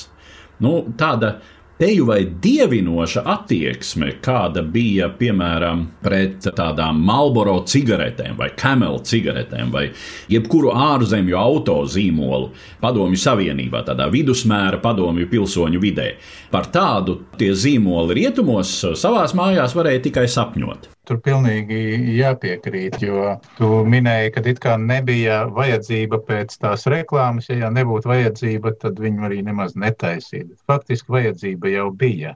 Nu, 0.66 0.80
tāda 0.98 1.36
teju 1.82 2.06
vai 2.06 2.28
dievinoša 2.44 3.24
attieksme, 3.26 4.12
kāda 4.22 4.62
bija 4.62 5.08
piemēram 5.18 5.88
pret 6.04 6.46
tādām 6.54 7.00
Marlboro 7.08 7.56
cigaretēm 7.66 8.38
vai 8.38 8.52
Camel 8.54 9.00
cigaretēm 9.02 9.72
vai 9.74 9.88
jebkuru 10.30 10.76
ārzemju 10.78 11.40
auto 11.42 11.80
zīmolu 11.90 12.52
Padomju 12.84 13.18
Savienībā, 13.24 13.82
tādā 13.88 14.12
vidusmēra 14.14 14.78
padomju 14.84 15.26
pilsoņu 15.32 15.82
vidē. 15.82 16.12
Par 16.54 16.70
tādu 16.70 17.24
tie 17.42 17.50
zīmoli 17.58 18.22
rietumos 18.22 18.78
savās 19.02 19.34
mājās 19.34 19.74
varēja 19.74 20.06
tikai 20.12 20.30
sapņot. 20.30 20.92
Tur 21.12 21.18
pilnīgi 21.20 21.78
jāpiekrīt, 22.16 23.02
jo 23.04 23.34
tu 23.58 23.68
minēji, 23.84 24.30
ka 24.32 24.44
it 24.48 24.62
kā 24.64 24.78
nebija 24.80 25.42
vajadzība 25.52 26.22
pēc 26.24 26.54
tās 26.62 26.86
reklāmas. 26.88 27.50
Ja 27.52 27.58
jau 27.66 27.72
nebūtu 27.76 28.08
vajadzība, 28.08 28.72
tad 28.80 29.02
viņu 29.04 29.26
arī 29.28 29.42
nemaz 29.44 29.76
netaisītu. 29.76 30.56
Faktiski 30.72 31.12
vajadzība 31.12 31.74
jau 31.74 31.90
bija. 31.92 32.32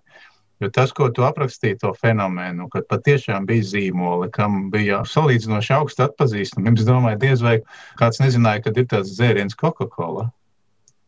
Jo 0.60 0.68
tas, 0.76 0.92
ko 0.92 1.08
tu 1.08 1.24
aprakstīji, 1.24 1.80
to 1.86 1.94
fenomenu, 2.02 2.68
kad 2.74 2.84
patiešām 2.92 3.48
bija 3.48 3.64
zīmoli, 3.72 4.28
kam 4.36 4.66
bija 4.76 5.06
salīdzinoši 5.08 5.76
augsta 5.78 6.10
atpazīstamība. 6.10 6.76
Es 6.76 6.92
domāju, 6.92 7.22
diez 7.24 7.48
vai 7.48 7.62
kāds 8.04 8.20
nezināja, 8.26 8.66
ka 8.68 8.76
ir 8.76 8.92
tāds 8.92 9.16
dzēriens 9.16 9.56
Coca-Cola. 9.56 10.34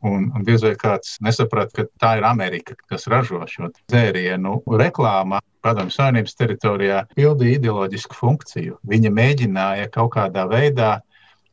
Un, 0.05 0.27
un 0.37 0.43
diez 0.45 0.61
vai 0.61 0.75
kāds 0.77 1.15
nesaprata, 1.25 1.73
ka 1.73 1.85
tā 1.97 2.11
ir 2.19 2.25
Amerika, 2.27 2.75
kas 2.91 3.07
ražo 3.09 3.39
šo 3.49 3.71
dzērienu. 3.89 4.59
Reklāma 4.77 5.39
Padomju 5.65 5.95
Savienības 5.95 6.37
teritorijā 6.37 6.99
pildīja 7.17 7.57
ideoloģisku 7.57 8.17
funkciju. 8.17 8.77
Viņa 8.85 9.11
mēģināja 9.17 9.89
kaut 9.95 10.13
kādā 10.13 10.45
veidā 10.51 10.99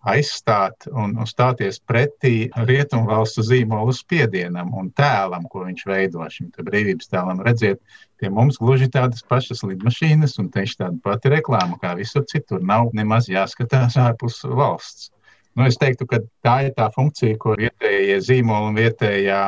aizstāt 0.05 0.85
un, 0.93 1.15
un 1.17 1.29
stāties 1.29 1.81
pretī 1.89 2.51
rietumvalstu 2.69 3.45
zīmolu 3.49 3.95
spiedienam 3.97 4.75
un 4.77 4.91
tēlam, 4.97 5.49
ko 5.49 5.65
viņš 5.65 5.87
veido 5.89 6.29
šim 6.31 6.51
brīvības 6.59 7.09
tēlam. 7.13 7.41
Redziet, 7.47 7.81
pie 8.21 8.31
mums 8.33 8.61
gluži 8.61 8.91
tādas 8.93 9.25
pašas 9.29 9.65
lidmašīnas 9.65 10.37
un 10.43 10.53
tieši 10.53 10.83
tāda 10.83 11.01
pati 11.05 11.33
reklāma 11.33 11.81
kā 11.81 11.95
visur 11.97 12.27
citur. 12.29 12.61
Nav 12.61 12.93
nemaz 12.93 13.31
jāskatās 13.33 13.97
ārpus 14.01 14.43
valsts. 14.45 15.11
Nu, 15.55 15.67
es 15.71 15.79
teiktu, 15.79 16.07
ka 16.11 16.19
tā 16.43 16.55
ir 16.67 16.73
tā 16.75 16.89
funkcija, 16.95 17.37
ko 17.39 17.55
vietējie 17.59 18.17
zīmoli 18.27 18.73
un 18.73 18.79
vietējā 18.79 19.43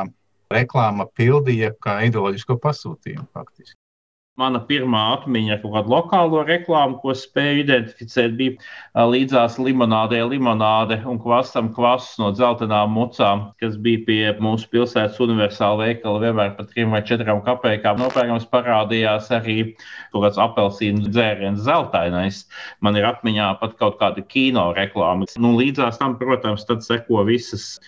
reklāma 0.53 1.07
pildīja 1.19 1.73
kā 1.83 1.97
ideoloģisko 2.07 2.55
pasūtījumu 2.63 3.27
faktiski. 3.35 3.75
Mana 4.37 4.59
pirmā 4.61 4.99
atmiņa 5.15 5.55
ar 5.55 5.61
kādu 5.63 5.89
lokālo 5.89 6.43
reklāmu, 6.45 6.99
ko 7.01 7.13
spēju 7.17 7.63
identificēt, 7.63 8.35
bija 8.37 9.05
līdzās 9.09 9.55
limonādē, 9.57 10.19
limonāde 10.29 10.99
un 11.09 11.17
kvastam 11.23 11.71
kvass 11.73 12.19
no 12.21 12.29
dzeltenām 12.35 12.93
mucām, 12.93 13.47
kas 13.57 13.79
bija 13.81 14.03
pie 14.05 14.19
mūsu 14.45 14.69
pilsētas 14.69 15.17
universāla 15.25 15.87
veikala 15.87 16.21
vienmēr 16.21 16.53
par 16.59 16.69
trim 16.69 16.93
vai 16.93 17.01
četrām 17.09 17.41
kapekām. 17.47 17.97
Nopērkams 18.03 18.45
parādījās 18.53 19.31
arī 19.39 19.57
kāds 20.13 20.37
apelsīnu 20.45 21.09
dzēriens 21.09 21.65
zeltainais. 21.65 22.43
Man 22.85 23.01
ir 23.01 23.09
atmiņā 23.09 23.49
pat 23.63 23.73
kaut 23.81 23.97
kāda 24.03 24.21
kino 24.21 24.69
reklāma. 24.77 25.25
Nu, 25.41 25.55
līdzās 25.57 25.97
tam, 25.97 26.13
protams, 26.21 26.69
tad 26.69 26.85
seko 26.85 27.25
visas 27.25 27.79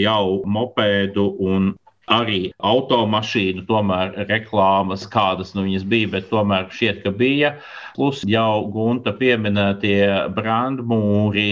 jau 0.00 0.40
mopēdu 0.48 1.28
un 1.44 1.74
arī 2.10 2.40
automašīnu, 2.66 3.64
tomēr 3.68 4.14
reklāmas, 4.28 5.06
kādas 5.10 5.54
nu 5.54 5.64
viņas 5.66 5.86
bija, 5.90 6.10
bet 6.16 6.28
tomēr 6.32 6.68
šķiet, 6.74 7.02
ka 7.04 7.14
bija. 7.14 7.54
Plus 7.96 8.24
jau 8.28 8.66
Gunta 8.74 9.14
pieminētie 9.16 10.02
brandmūri 10.36 11.48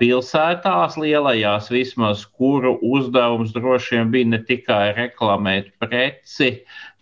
pilsētās, 0.00 0.96
lielajās 1.00 1.68
vismaz, 1.72 2.24
kuru 2.38 2.76
uzdevums 2.94 3.52
droši 3.54 3.98
vien 3.98 4.12
bija 4.14 4.30
ne 4.32 4.40
tikai 4.48 4.92
reklamēt 4.96 5.72
preci, 5.82 6.50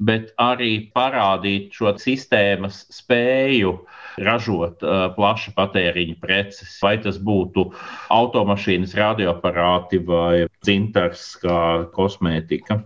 bet 0.01 0.33
arī 0.41 0.73
parādīt 0.97 1.75
šo 1.77 1.95
sistēmas 2.01 2.85
spēju 2.95 3.75
ražot 4.21 4.83
uh, 4.85 5.09
plaša 5.17 5.55
patēriņa 5.57 6.17
preces. 6.23 6.79
Vai 6.83 6.97
tas 7.03 7.21
būtu 7.23 7.69
automašīnas, 8.15 8.97
radioaparāti 8.99 10.01
vai 10.07 10.47
dzintars 10.65 11.35
kā 11.43 11.61
kosmētika. 11.95 12.81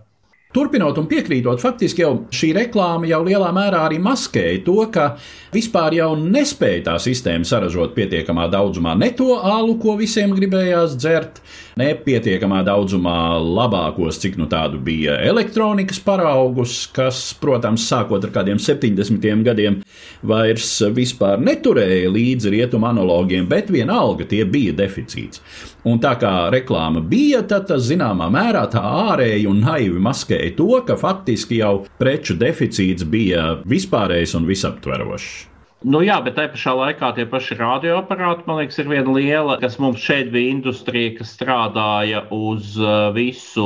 Turpinot 0.55 0.95
un 1.01 1.07
piekrītot, 1.11 1.59
faktiski 1.59 1.99
jau 2.05 2.13
šī 2.31 2.53
reklāma 2.55 3.09
jau 3.09 3.17
lielā 3.25 3.49
mērā 3.51 3.81
arī 3.89 3.97
maskēja 3.99 4.61
to, 4.63 4.77
ka 4.87 5.09
vispār 5.51 5.97
jau 5.97 6.13
nespēja 6.15 6.85
tā 6.85 6.93
sistēma 7.03 7.43
saražot 7.47 7.91
pietiekamā 7.97 8.45
daudzumā 8.53 8.93
ne 8.95 9.09
to 9.17 9.33
alu, 9.35 9.75
ko 9.83 9.97
visiem 9.99 10.31
gribējās 10.37 10.95
dzert, 10.95 11.41
ne 11.75 11.89
pietiekamā 12.07 12.61
daudzumā 12.69 13.17
labākos, 13.43 14.21
cik 14.23 14.39
nu 14.39 14.47
tādu 14.47 14.79
bija 14.79 15.17
elektronikas 15.27 15.99
paraugus, 16.05 16.85
kas, 16.95 17.25
protams, 17.41 17.83
sākot 17.91 18.23
ar 18.23 18.31
kādiem 18.39 18.61
70. 18.61 19.43
gadiem, 19.43 19.81
vairs 20.23 20.77
vispār 20.95 21.43
neturēja 21.43 22.15
līdzi 22.15 22.55
rietumu 22.55 22.93
analogiem, 22.93 23.43
bet 23.51 23.67
vienalga 23.75 24.23
tie 24.31 24.45
bija 24.47 24.79
deficīts. 24.85 25.43
Un 25.85 25.99
tā 26.01 26.15
kā 26.17 26.33
reklāma 26.49 27.03
bija, 27.05 27.43
tad 27.45 27.67
tas 27.69 27.83
zināmā 27.85 28.25
mērā 28.33 28.63
tā 28.73 28.81
ārēji 28.81 29.45
un 29.49 29.59
naivi 29.61 30.01
maskēja 30.01 30.55
to, 30.57 30.71
ka 30.87 30.97
faktiski 30.97 31.59
jau 31.61 31.75
preču 32.01 32.33
deficīts 32.41 33.05
bija 33.05 33.51
vispārējs 33.69 34.33
un 34.39 34.49
visaptverošs. 34.49 35.54
Nu, 35.85 35.99
jā, 36.01 36.15
bet 36.25 36.33
tajā 36.33 36.49
pašā 36.49 36.71
laikā 36.79 37.11
tie 37.13 37.23
paši 37.29 37.55
radioaparāti, 37.59 38.47
man 38.49 38.57
liekas, 38.57 38.79
ir 38.81 38.87
viena 38.89 39.11
liela, 39.13 39.55
kas 39.61 39.75
mums 39.77 40.01
šeit 40.01 40.31
bija 40.33 40.55
industrija, 40.55 41.11
kas 41.19 41.35
strādāja 41.35 42.23
uz 42.33 42.71
uh, 42.81 43.11
visu 43.13 43.65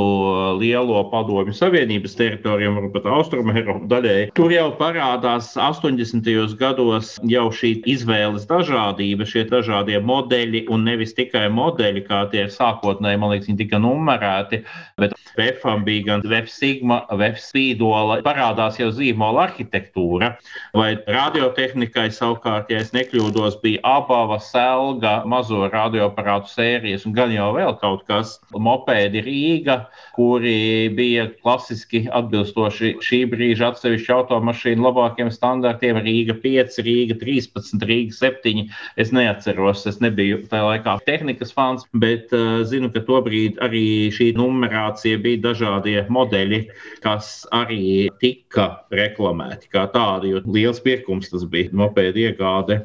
lielo 0.60 1.00
padomju 1.08 1.54
savienības 1.56 2.18
teritoriju, 2.18 2.74
varbūt 2.76 3.08
austrumu 3.08 3.54
Eiropu 3.56 3.88
daļēji. 3.88 4.26
Tur 4.36 4.52
jau 4.52 4.66
parādās 4.76 5.48
80. 5.56 6.28
gados 6.60 7.14
jau 7.30 7.46
šī 7.56 7.70
izvēles 7.88 8.44
dažādība, 8.50 9.24
šie 9.24 9.46
dažādie 9.48 9.96
modeļi, 10.04 10.66
un 10.68 10.84
nevis 10.90 11.16
tikai 11.16 11.46
modeļi, 11.56 12.04
kā 12.04 12.26
tie 12.34 12.44
ir 12.44 12.52
sākotnēji, 12.52 13.22
man 13.24 13.32
liekas, 13.32 13.48
viņi 13.48 13.62
tika 13.62 13.80
numerēti, 13.80 14.60
bet 15.00 15.16
VFam 15.40 15.88
bija 15.88 16.10
gan 16.10 16.28
VF 16.28 16.52
Sigma, 16.52 17.00
VF 17.16 17.40
Spīdola, 17.46 18.20
parādās 18.28 18.76
jau 18.76 18.92
zīmola 18.92 19.48
arhitektūra 19.48 20.34
vai 20.76 20.92
radiotehnikai 21.08 22.09
savukārt, 22.14 22.70
ja 22.72 22.80
es 22.82 22.92
nekļūdos, 22.94 23.58
bija 23.62 23.80
abava, 23.86 24.38
selga, 24.42 25.20
mazo 25.28 25.66
radioaparātu 25.70 26.50
sērijas 26.50 27.06
un 27.08 27.14
gan 27.16 27.32
jau 27.34 27.50
vēl 27.56 27.76
kaut 27.80 28.04
kas. 28.08 28.36
Mopēdi 28.54 29.22
Rīga, 29.24 29.76
kuri 30.16 30.90
bija 30.96 31.28
klasiski 31.40 32.04
atbilstoši 32.20 32.96
šī 33.04 33.20
brīža 33.30 33.70
atsevišķu 33.72 34.16
automašīnu 34.16 34.86
labākiem 34.86 35.32
standartiem. 35.34 36.00
Rīga 36.04 36.36
5, 36.42 36.80
Rīga 36.86 37.18
13, 37.20 37.86
Rīga 37.90 38.16
7. 38.16 38.66
Es 39.00 39.12
neatceros, 39.16 39.86
es 39.90 40.00
nebiju 40.04 40.42
tajā 40.50 40.66
laikā 40.68 40.96
tehnikas 41.06 41.54
fans, 41.56 41.86
bet 41.92 42.32
uh, 42.36 42.60
zinu, 42.68 42.90
ka 42.94 43.04
tobrīd 43.06 43.60
arī 43.64 44.10
šī 44.14 44.32
numerācija 44.38 45.20
bija 45.22 45.44
dažādie 45.50 45.98
modeļi, 46.12 46.62
kas 47.04 47.44
arī 47.56 48.08
tika 48.22 48.70
reklamēti 48.94 49.70
kā 49.72 49.86
tādi, 49.94 50.34
jo 50.34 50.42
liels 50.46 50.80
pirkums 50.84 51.30
tas 51.32 51.44
bija. 51.50 51.70
Mopēdi 51.70 51.89
mopēdu 51.90 52.24
iegāde. 52.30 52.80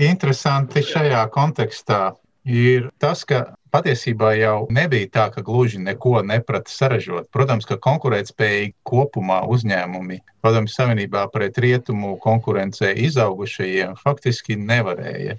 Interesanti 0.00 0.80
šajā 0.80 1.22
kontekstā 1.34 2.14
ir 2.48 2.88
tas, 2.98 3.22
ka 3.28 3.52
patiesībā 3.70 4.32
jau 4.38 4.66
nebija 4.72 5.08
tā, 5.12 5.26
ka 5.34 5.42
gluži 5.44 5.78
neko 5.78 6.22
neprata 6.26 6.72
saražot. 6.72 7.28
Protams, 7.32 7.68
ka 7.68 7.76
konkurētspējīgi 7.76 8.74
kopumā 8.88 9.42
uzņēmumi 9.52 10.20
Padomju 10.40 10.72
Savienībā 10.72 11.26
pret 11.34 11.58
rietumu 11.60 12.16
konkurencē 12.24 12.94
izaugušajiem 12.96 13.94
faktiski 14.00 14.56
nevarēja. 14.56 15.36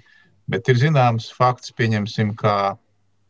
Bet 0.48 0.68
ir 0.70 0.78
zināms 0.78 1.28
fakts, 1.34 1.74
pieņemsim, 1.74 2.34
ka 2.38 2.76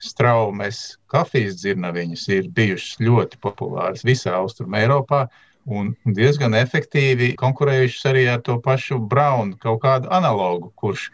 straumes 0.03 0.99
kafijas 1.13 1.61
dzirnaviņas 1.63 2.29
ir 2.35 2.49
bijušas 2.55 3.01
ļoti 3.01 3.41
populāras 3.43 4.05
visā 4.05 4.35
Austrumē 4.37 4.85
Eiropā 4.85 5.27
un 5.67 5.93
diezgan 6.17 6.57
efektīvi 6.59 7.33
konkurējušas 7.39 8.09
arī 8.11 8.25
ar 8.33 8.41
to 8.47 8.59
pašu 8.63 8.99
Braunu, 8.99 9.57
kaut 9.63 9.83
kādu 9.85 10.11
analogu, 10.11 10.73
kurš, 10.77 11.11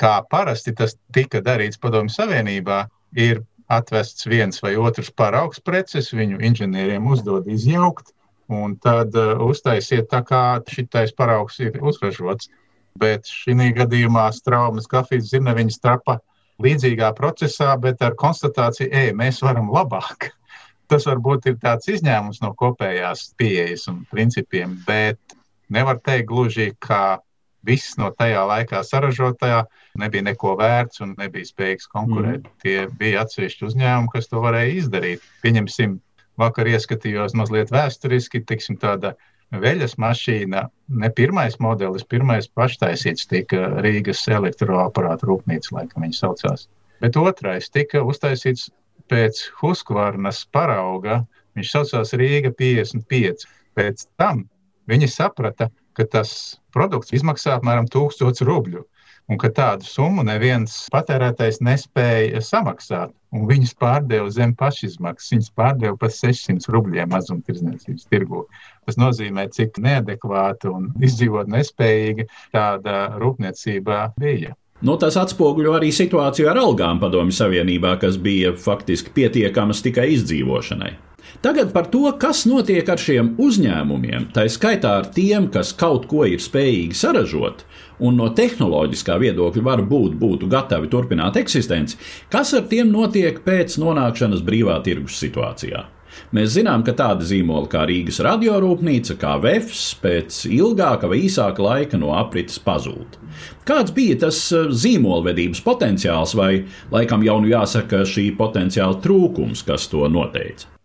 kā 0.00 0.18
parasti 0.30 0.74
tas 0.76 0.96
tika 1.16 1.40
darīts 1.40 1.80
Padomju 1.80 2.12
Savienībā, 2.12 2.84
ir 3.16 3.42
atvests 3.72 4.28
viens 4.28 4.60
vai 4.62 4.76
otrs 4.76 5.10
paraugs 5.10 5.60
preces, 5.60 6.12
viņu 6.12 6.42
inženieriem 6.44 7.06
uzdod 7.06 7.48
izjaukt, 7.48 8.12
un 8.52 8.76
tad 8.78 9.16
uh, 9.16 9.34
uztaisiet 9.42 10.10
tā, 10.12 10.22
kā 10.22 10.60
šitais 10.70 11.12
paraugs 11.16 11.58
ir 11.64 11.80
uzražots. 11.82 12.50
Bet 12.96 13.28
šī 13.28 13.72
gadījumā 13.76 14.30
straumes 14.32 14.86
kafijas 14.88 15.28
zirneviņas 15.32 15.82
trapa 15.82 16.20
līdzīgā 16.64 17.10
procesā, 17.18 17.74
bet 17.76 18.00
ar 18.00 18.14
konstatāciju, 18.16 18.88
ej, 18.88 19.12
mēs 19.12 19.42
varam 19.44 19.68
labāk 19.68 20.30
tas 20.90 21.06
varbūt 21.08 21.50
ir 21.50 21.60
tāds 21.62 21.90
izņēmums 21.92 22.42
no 22.44 22.52
kopējās 22.58 23.30
pieejas 23.40 23.86
un 23.92 24.04
principiem, 24.10 24.78
bet 24.86 25.38
nevar 25.72 26.00
teikt 26.02 26.28
gluži, 26.30 26.72
ka 26.78 27.18
Viss 27.66 27.96
no 27.98 28.12
tajā 28.14 28.44
laikā 28.46 28.80
saražotājā 28.86 29.64
nebija 29.98 30.24
neko 30.28 30.54
vērts 30.60 31.02
un 31.02 31.16
nebija 31.18 31.48
spējīgs 31.48 31.88
konkurēt. 31.90 32.44
Mm. 32.44 32.58
Tie 32.62 32.76
bija 33.00 33.24
atsevišķi 33.24 33.66
uzņēmumi, 33.66 34.12
kas 34.12 34.30
to 34.30 34.42
varēja 34.44 34.76
izdarīt. 34.82 35.24
Pieņemsim, 35.42 35.96
vakar 36.38 36.70
ieskatījos 36.70 37.34
mazliet 37.38 37.72
vēsturiski, 37.74 38.44
tiksim, 38.46 38.78
tāda 38.82 39.16
veļas 39.50 39.96
mašīna, 40.02 40.66
ne 41.02 41.10
pirmais 41.18 41.58
modelis, 41.62 42.06
pirmais 42.06 42.46
paštaisīts 42.58 43.28
tika 43.30 43.66
Rīgas 43.82 44.22
elektroaparātu 44.30 45.30
rūpnīca, 45.32 45.74
laikam 45.80 46.06
viņi 46.06 46.18
saucās. 46.20 46.66
Bet 47.02 47.18
otrais 47.18 47.70
tika 47.70 48.02
uztaisīts 48.06 48.70
pēc 49.10 49.42
Huskvarnas 49.60 50.44
parauga, 50.52 51.22
viņš 51.56 51.72
saucās 51.72 52.14
Rīga 52.18 52.52
55. 52.58 53.46
Pēc 53.76 54.06
tam 54.20 54.46
viņi 54.90 55.08
saprata, 55.12 55.70
ka 55.96 56.04
tas 56.12 56.30
produkts 56.74 57.14
izmaksā 57.16 57.56
apmēram 57.56 57.88
1000 57.92 58.44
rubļu. 58.46 58.84
Un 59.26 59.40
ka 59.42 59.48
tādu 59.50 59.82
summu 59.82 60.22
neviens 60.22 60.74
patērētājs 60.94 61.58
nespēja 61.66 62.38
samaksāt. 62.46 63.10
Viņus 63.34 63.72
pārdeva 63.80 64.28
zem 64.30 64.52
pašizmaksas. 64.54 65.32
Viņus 65.32 65.48
pārdeva 65.58 65.96
par 65.98 66.12
600 66.14 66.70
rubļiem 66.70 67.10
mazumtirdzniecības 67.10 68.06
tirgū. 68.12 68.44
Tas 68.86 69.00
nozīmē, 69.02 69.48
cik 69.56 69.80
neadekvāta 69.82 70.70
un 70.70 70.92
izdzīvot 71.02 71.50
nespējīga 71.50 72.28
tāda 72.54 73.00
rūpniecība 73.18 73.98
bija. 74.22 74.54
Nu, 74.86 74.94
tas 75.02 75.16
atspoguļo 75.18 75.72
arī 75.80 75.88
situāciju 75.90 76.46
ar 76.52 76.60
algām 76.60 77.00
Padomju 77.02 77.34
Savienībā, 77.34 77.96
kas 77.98 78.20
bija 78.22 78.52
faktiski 78.54 79.10
pietiekamas 79.16 79.82
tikai 79.82 80.12
izdzīvošanai. 80.14 80.92
Tagad 81.42 81.72
par 81.74 81.88
to, 81.90 82.04
kas 82.20 82.44
notiek 82.46 82.86
ar 82.88 83.00
šiem 83.02 83.32
uzņēmumiem, 83.42 84.28
tā 84.36 84.46
skaitā 84.52 84.92
ar 85.00 85.08
tiem, 85.16 85.48
kas 85.52 85.72
kaut 85.76 86.06
ko 86.10 86.22
ir 86.28 86.38
spējīgi 86.42 86.96
saražot, 86.96 87.66
un 87.98 88.20
no 88.20 88.30
tehnoloģiskā 88.38 89.18
viedokļa 89.24 89.66
varbūt 89.72 90.14
būtu 90.22 90.52
gatavi 90.54 90.92
turpināt 90.92 91.40
eksistenci, 91.42 91.98
kas 92.30 92.54
ar 92.54 92.70
tiem 92.70 92.94
notiek 92.94 93.42
pēc 93.42 93.80
nonākšanas 93.82 94.46
brīvā 94.46 94.78
tirgus 94.86 95.18
situācijā. 95.24 95.82
Mēs 96.36 96.54
zinām, 96.56 96.84
ka 96.86 96.94
tādi 96.96 97.26
zīmoli 97.28 97.70
kā 97.72 97.84
Rīgas 97.88 98.20
radiorūpnīca, 98.26 99.16
kā 99.20 99.36
VEFS, 99.42 99.82
pēc 100.02 100.42
ilgāka 100.50 101.10
vai 101.10 101.22
īsāka 101.26 101.64
laika 101.64 102.00
no 102.00 102.12
aprites 102.18 102.60
pazūd. 102.62 103.18
Kāds 103.66 103.94
bija 103.96 104.20
tas 104.26 104.40
eh, 104.54 104.70
zīmolvedības 104.70 105.64
potenciāls, 105.66 106.36
vai 106.38 106.52
laikam 106.92 107.26
jau 107.26 107.40
nu 107.42 107.52
jāsaka 107.52 108.04
šī 108.06 108.30
potenciāla 108.38 109.00
trūkums, 109.04 109.66
kas 109.66 109.90
to 109.92 110.08
noteica? 110.12 110.75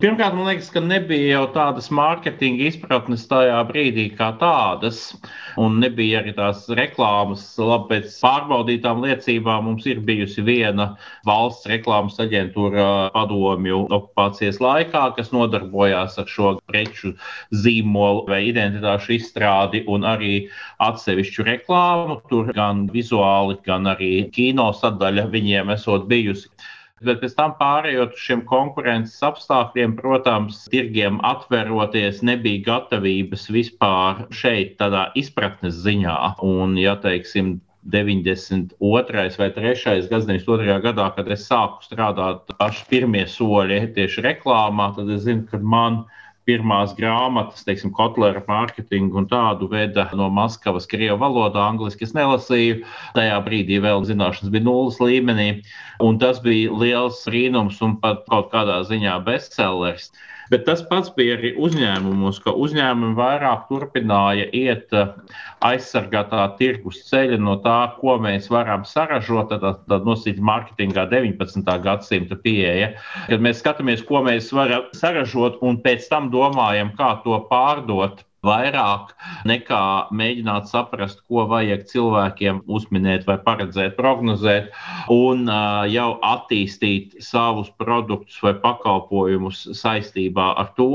Pirmkārt, 0.00 0.32
man 0.32 0.46
liekas, 0.48 0.70
ka 0.72 0.80
nebija 0.80 1.34
jau 1.34 1.42
tādas 1.52 1.90
mārketinga 1.92 2.70
izpratnes 2.70 3.26
tajā 3.28 3.58
brīdī 3.68 4.06
kā 4.16 4.30
tādas, 4.40 5.00
un 5.60 5.76
nebija 5.82 6.22
arī 6.22 6.32
tās 6.38 6.62
reklāmas. 6.78 7.42
Labi, 7.60 7.84
pēc 7.90 8.14
pārbaudītām 8.22 9.04
liecībām 9.04 9.68
mums 9.68 9.84
ir 9.92 10.00
bijusi 10.08 10.40
viena 10.46 10.86
valsts 11.28 11.68
reklāmas 11.68 12.16
aģentūra 12.24 12.88
padomju 13.12 13.82
okupācijas 13.98 14.62
laikā, 14.64 15.04
kas 15.20 15.34
nodarbojās 15.36 16.16
ar 16.24 16.32
šo 16.32 16.54
preču 16.72 17.12
zīmolu 17.52 18.24
vai 18.32 18.40
identitāšu 18.48 19.18
izstrādi 19.20 19.84
un 19.84 20.08
arī 20.08 20.34
atsevišķu 20.80 21.50
reklāmu. 21.52 22.22
Tur 22.32 22.54
gan 22.56 22.86
vizuāli, 22.96 23.60
gan 23.68 23.92
arī 23.92 24.14
kino 24.32 24.72
sadaļa 24.80 25.28
viņiem 25.36 25.76
esot 25.76 26.08
bijusi. 26.08 26.48
Bet 27.00 27.22
pēc 27.22 27.32
tam 27.38 27.54
pārējot 27.56 28.12
uz 28.12 28.20
šiem 28.20 28.42
konkurences 28.48 29.22
apstākļiem, 29.24 29.94
protams, 29.96 30.66
tirgiem 30.72 31.16
atveroties, 31.24 32.20
nebija 32.28 32.60
gatavības 32.66 33.46
vispār 33.54 34.26
šeit, 34.36 34.76
tādā 34.82 35.06
izpratnes 35.16 35.80
ziņā. 35.86 36.18
Un, 36.44 36.76
ja 36.76 36.98
teiksim, 37.00 37.56
92. 37.88 39.24
vai 39.40 39.50
3. 39.56 40.08
gadsimta 40.12 40.80
gadā, 40.84 41.08
kad 41.16 41.30
es 41.32 41.46
sāku 41.48 41.80
strādāt, 41.88 42.52
paši 42.60 42.84
pirmie 42.92 43.24
soļi 43.24 43.94
tieši 43.96 44.26
reklāmā, 44.28 44.92
tad 44.96 45.08
es 45.16 45.24
zinu, 45.24 45.46
ka 45.48 45.56
man 45.58 46.02
ir 46.02 46.20
pirmās 46.50 46.94
grāmatas, 46.98 47.62
teiksim, 47.66 47.92
Kotlera 47.94 48.42
mārketingu 48.48 49.22
un 49.22 49.28
tādu 49.30 49.68
veda 49.70 50.08
no 50.18 50.26
Maskavas, 50.34 50.88
krievu 50.90 51.20
valodā, 51.22 51.68
angliski 51.70 52.08
es 52.08 52.14
nelasīju. 52.16 52.80
Tajā 53.18 53.38
brīdī 53.46 53.78
vēl 53.84 54.02
zināšanas 54.08 54.50
bija 54.54 54.66
nulles 54.66 54.98
līmenī, 55.02 55.48
un 56.02 56.18
tas 56.22 56.42
bija 56.42 56.74
liels 56.82 57.22
brīnums 57.28 57.78
un 57.86 57.96
pat 58.02 58.26
kaut 58.32 58.50
kādā 58.54 58.80
ziņā 58.88 59.20
bestsellers. 59.26 60.10
Bet 60.50 60.64
tas 60.66 60.80
pats 60.82 61.12
bija 61.14 61.36
arī 61.38 61.52
uzņēmumos, 61.62 62.40
ka 62.42 62.54
uzņēmumi 62.64 63.14
vairāk 63.18 63.68
turpināja 63.68 64.48
iet 64.56 64.94
eh, 64.98 65.12
aizsargātā 65.66 66.46
tirgus 66.58 67.04
ceļa 67.06 67.38
no 67.38 67.54
tā, 67.64 67.76
ko 68.00 68.16
mēs 68.22 68.50
varam 68.50 68.82
saražot. 68.88 69.52
Tad, 69.52 69.84
tad 69.90 70.08
nosīt 70.08 70.40
mārketingā 70.42 71.06
19. 71.12 71.70
gadsimta 71.84 72.38
pieeja, 72.42 72.94
kad 73.28 73.46
mēs 73.46 73.62
skatāmies, 73.62 74.02
ko 74.06 74.24
mēs 74.26 74.50
varam 74.56 74.90
saražot 74.96 75.62
un 75.66 75.78
pēc 75.84 76.10
tam 76.10 76.32
domājam, 76.34 76.90
kā 76.98 77.14
to 77.24 77.38
pārdot 77.50 78.24
vairāk 78.46 79.12
nekā 79.48 79.82
mēģināt 80.16 80.68
saprast, 80.70 81.20
ko 81.28 81.44
vajag 81.50 81.84
cilvēkiem 81.90 82.62
uzminēt, 82.72 83.26
vai 83.28 83.36
paredzēt, 83.44 83.96
prognozēt, 83.98 84.70
un 85.12 85.44
uh, 85.48 85.84
jau 85.90 86.08
attīstīt 86.26 87.18
savus 87.24 87.70
produktus 87.80 88.38
vai 88.44 88.54
pakalpojumus 88.62 89.66
saistībā 89.80 90.50
ar 90.62 90.72
to. 90.78 90.88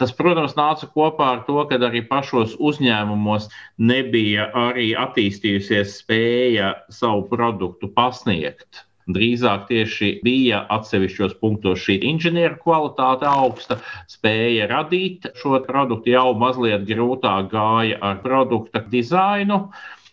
Tas, 0.00 0.14
protams, 0.16 0.56
nāca 0.58 0.88
kopā 0.94 1.34
ar 1.36 1.44
to, 1.48 1.60
ka 1.68 1.80
arī 1.90 2.04
pašos 2.08 2.56
uzņēmumos 2.58 3.50
nebija 3.78 4.48
arī 4.66 4.92
attīstījusies 4.98 6.00
spēja 6.00 6.74
savu 6.92 7.28
produktu 7.30 7.92
pasniegt 7.92 8.84
Drīzāk 9.12 9.66
tieši 9.68 10.10
bija 10.24 10.62
atsevišķos 10.72 11.34
punktos 11.40 11.82
šī 11.84 11.98
inženieru 12.10 12.56
kvalitāte 12.62 13.28
augsta, 13.28 13.76
spēja 14.08 14.68
radīt 14.70 15.28
šo 15.40 15.58
produktu, 15.66 16.14
jau 16.14 16.30
mazliet 16.40 16.86
grūtāk 16.88 17.50
gāja 17.52 18.00
ar 18.00 18.22
produkta 18.24 18.80
dizainu 18.94 19.66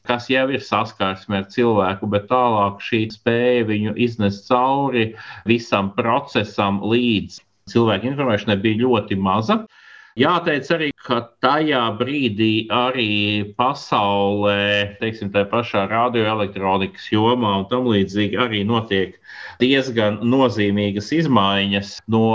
kas 0.07 0.27
jau 0.33 0.47
ir 0.49 0.63
saskarsme 0.65 1.37
ar 1.39 1.47
cilvēku, 1.53 2.07
bet 2.09 2.25
tālāk 2.31 2.81
šī 2.81 3.03
spēja 3.13 3.67
viņu 3.69 3.93
iznest 4.01 4.47
cauri 4.49 5.11
visam 5.47 5.91
procesam 5.97 6.81
līdz 6.81 7.37
cilvēku 7.71 8.09
informēšanai 8.11 8.57
bija 8.63 8.81
ļoti 8.81 9.17
maza. 9.21 9.61
Jāteic 10.19 10.67
arī, 10.75 10.87
ka 11.07 11.21
tajā 11.39 11.81
brīdī 11.95 12.67
arī 12.67 13.45
pasaulē, 13.55 14.97
teiksim, 14.99 15.29
tā 15.31 15.45
pašā 15.47 15.85
radioelektronikas 15.87 17.05
jomā 17.13 17.53
un 17.61 17.63
tam 17.69 17.87
līdzīgi 17.87 18.35
arī 18.43 18.59
notiek 18.67 19.15
diezgan 19.61 20.17
nozīmīgas 20.33 21.13
izmaiņas 21.15 21.93
no 22.11 22.25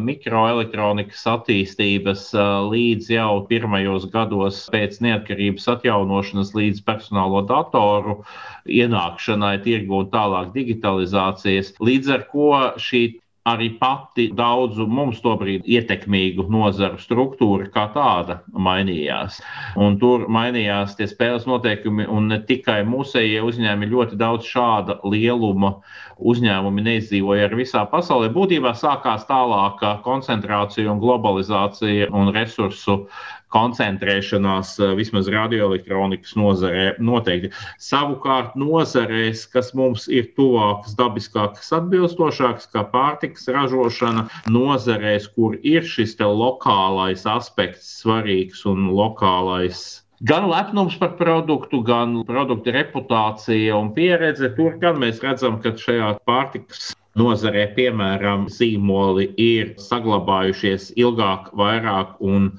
mikroelektronikas 0.00 1.26
attīstības 1.34 2.30
līdz 2.72 3.12
jau 3.18 3.44
pirmajos 3.52 4.08
gados 4.16 4.62
pēc 4.72 4.96
neatkarības 5.04 5.68
atjaunošanas 5.76 6.54
līdz 6.56 6.80
personālo 6.88 7.44
datoru 7.44 8.22
ienākšanai 8.64 9.58
tirgu 9.66 10.00
un 10.06 10.10
tālāk 10.16 10.56
digitalizācijas, 10.56 11.74
līdz 11.84 12.16
ar 12.16 12.26
ko 12.32 12.50
šī 12.80 13.04
arī 13.46 13.68
pati 13.78 14.26
daudzu 14.34 14.86
mums 14.90 15.20
tobrīd 15.24 15.66
ietekmīgu 15.70 16.48
nozaru 16.50 16.98
struktūra 16.98 17.68
kā 17.74 17.86
tāda 17.94 18.40
mainījās. 18.52 19.38
Un 19.78 19.98
tur 20.02 20.26
mainījās 20.32 20.96
tie 20.98 21.06
spēles 21.10 21.46
noteikumi, 21.46 22.08
un 22.10 22.30
ne 22.32 22.40
tikai 22.48 22.80
mūsējie 22.88 23.44
uzņēmumi, 23.46 23.90
ļoti 23.92 24.18
daudz 24.20 24.50
šāda 24.50 24.98
lieluma 25.06 25.76
uzņēmumi 26.16 26.86
neizdzīvoja 26.88 27.46
ar 27.46 27.56
visā 27.58 27.86
pasaulē. 27.92 28.32
Būtībā 28.34 28.74
sākās 28.74 29.28
tālākā 29.30 29.96
koncentrācija 30.06 30.90
un 30.90 31.02
globalizācija 31.02 32.10
un 32.16 32.34
resursu 32.34 33.04
koncentrēšanās 33.56 34.76
eh, 34.80 34.94
vismaz 34.98 35.30
radioelektronikas 35.32 36.36
nozarē 36.38 36.86
noteikti. 37.00 37.52
Savukārt 37.82 38.56
nozarēs, 38.60 39.46
kas 39.52 39.72
mums 39.78 40.06
ir 40.12 40.28
tuvākas, 40.36 40.96
dabiskākas, 40.98 41.72
atbilstošākas, 41.80 42.68
kā 42.74 42.84
pārtikas 42.92 43.48
ražošana, 43.56 44.28
nozarēs, 44.52 45.30
kur 45.36 45.56
ir 45.64 45.86
šis 45.86 46.16
lokālais 46.26 47.24
aspekts 47.28 48.00
svarīgs 48.02 48.66
un 48.68 48.90
lokālais 48.96 49.86
Gan 50.24 50.46
lepnums 50.48 50.94
par 50.96 51.10
produktu, 51.18 51.82
gan 51.84 52.22
produkta 52.24 52.72
reputācija 52.72 53.76
un 53.76 53.90
pieredze. 53.92 54.48
Tur 54.56 54.78
gan 54.80 54.96
mēs 55.02 55.20
redzam, 55.20 55.58
ka 55.60 55.74
šajā 55.76 56.14
pārtikas 56.24 56.94
nozarē, 57.16 57.64
piemēram, 57.76 58.46
zīmoli 58.52 59.30
ir 59.40 59.72
saglabājušies 59.80 60.90
ilgāk, 61.00 61.50
vairāk, 61.56 62.14
un 62.20 62.50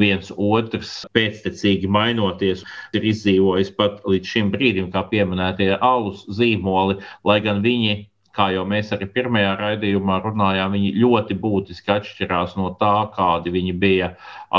viens 0.00 0.32
otrs 0.36 0.98
pēctecīgi 1.16 1.90
mainoties, 1.98 2.64
ir 2.96 3.06
izdzīvojis 3.12 3.72
pat 3.78 4.02
līdz 4.08 4.34
šim 4.34 4.52
brīdim, 4.54 4.90
kā 4.94 5.04
pieminētie 5.12 5.74
alus 5.76 6.24
zīmoli, 6.38 7.00
lai 7.28 7.40
gan 7.44 7.64
viņi 7.64 8.04
kā 8.36 8.50
jau 8.52 8.66
mēs 8.68 8.90
arī 8.92 9.08
pirmajā 9.14 9.54
raidījumā 9.56 10.18
runājām, 10.24 10.74
viņi 10.76 10.92
ļoti 11.00 11.36
būtiski 11.40 11.94
atšķirās 11.94 12.56
no 12.60 12.74
tā, 12.80 13.08
kādi 13.14 13.52
viņi 13.54 13.72
bija 13.80 14.10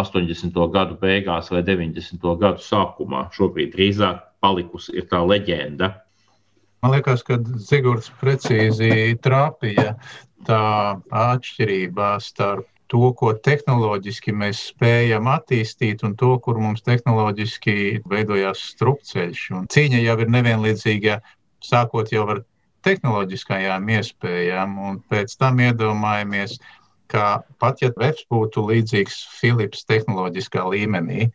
80. 0.01 0.57
gadu 0.73 0.97
beigās 1.01 1.51
vai 1.53 1.61
90. 1.67 2.25
gadu 2.41 2.65
sākumā. 2.65 3.27
Šobrīd 3.37 3.75
drīzāk 3.75 4.25
palikusi 4.41 4.97
ir 4.97 5.05
tā 5.11 5.21
leģenda. 5.21 5.93
Man 6.85 6.93
liekas, 6.93 7.23
ka 7.25 7.39
Zigorts 7.57 8.11
precīzi 8.21 9.17
trāpīja 9.25 9.95
tā 10.45 10.63
atšķirība 11.09 12.17
starp 12.21 12.67
to, 12.91 13.11
ko 13.19 13.33
tehnoloģiski 13.43 14.33
mēs 14.35 14.61
spējam 14.71 15.27
attīstīt, 15.31 16.03
un 16.07 16.15
to, 16.19 16.35
kur 16.43 16.59
mums 16.61 16.85
tehnoloģiski 16.85 18.03
veidojās 18.07 18.61
strupceļš. 18.73 19.43
Un 19.57 19.67
cīņa 19.73 20.03
jau 20.05 20.17
ir 20.23 20.31
nevienlīdzīga, 20.37 21.19
sākot 21.65 22.13
jau 22.13 22.27
ar 22.35 22.43
tehnoloģiskajām 22.87 23.89
iespējām, 23.97 24.77
un 24.89 24.99
pēc 25.11 25.35
tam 25.41 25.59
iedomājamies, 25.65 26.57
ka 27.11 27.41
pat 27.59 27.81
ja 27.83 27.91
Vēps 27.97 28.27
būtu 28.31 28.63
līdzīgs 28.69 29.21
Philips 29.39 29.83
tehnoloģiskā 29.89 30.63
līmenī, 30.71 31.31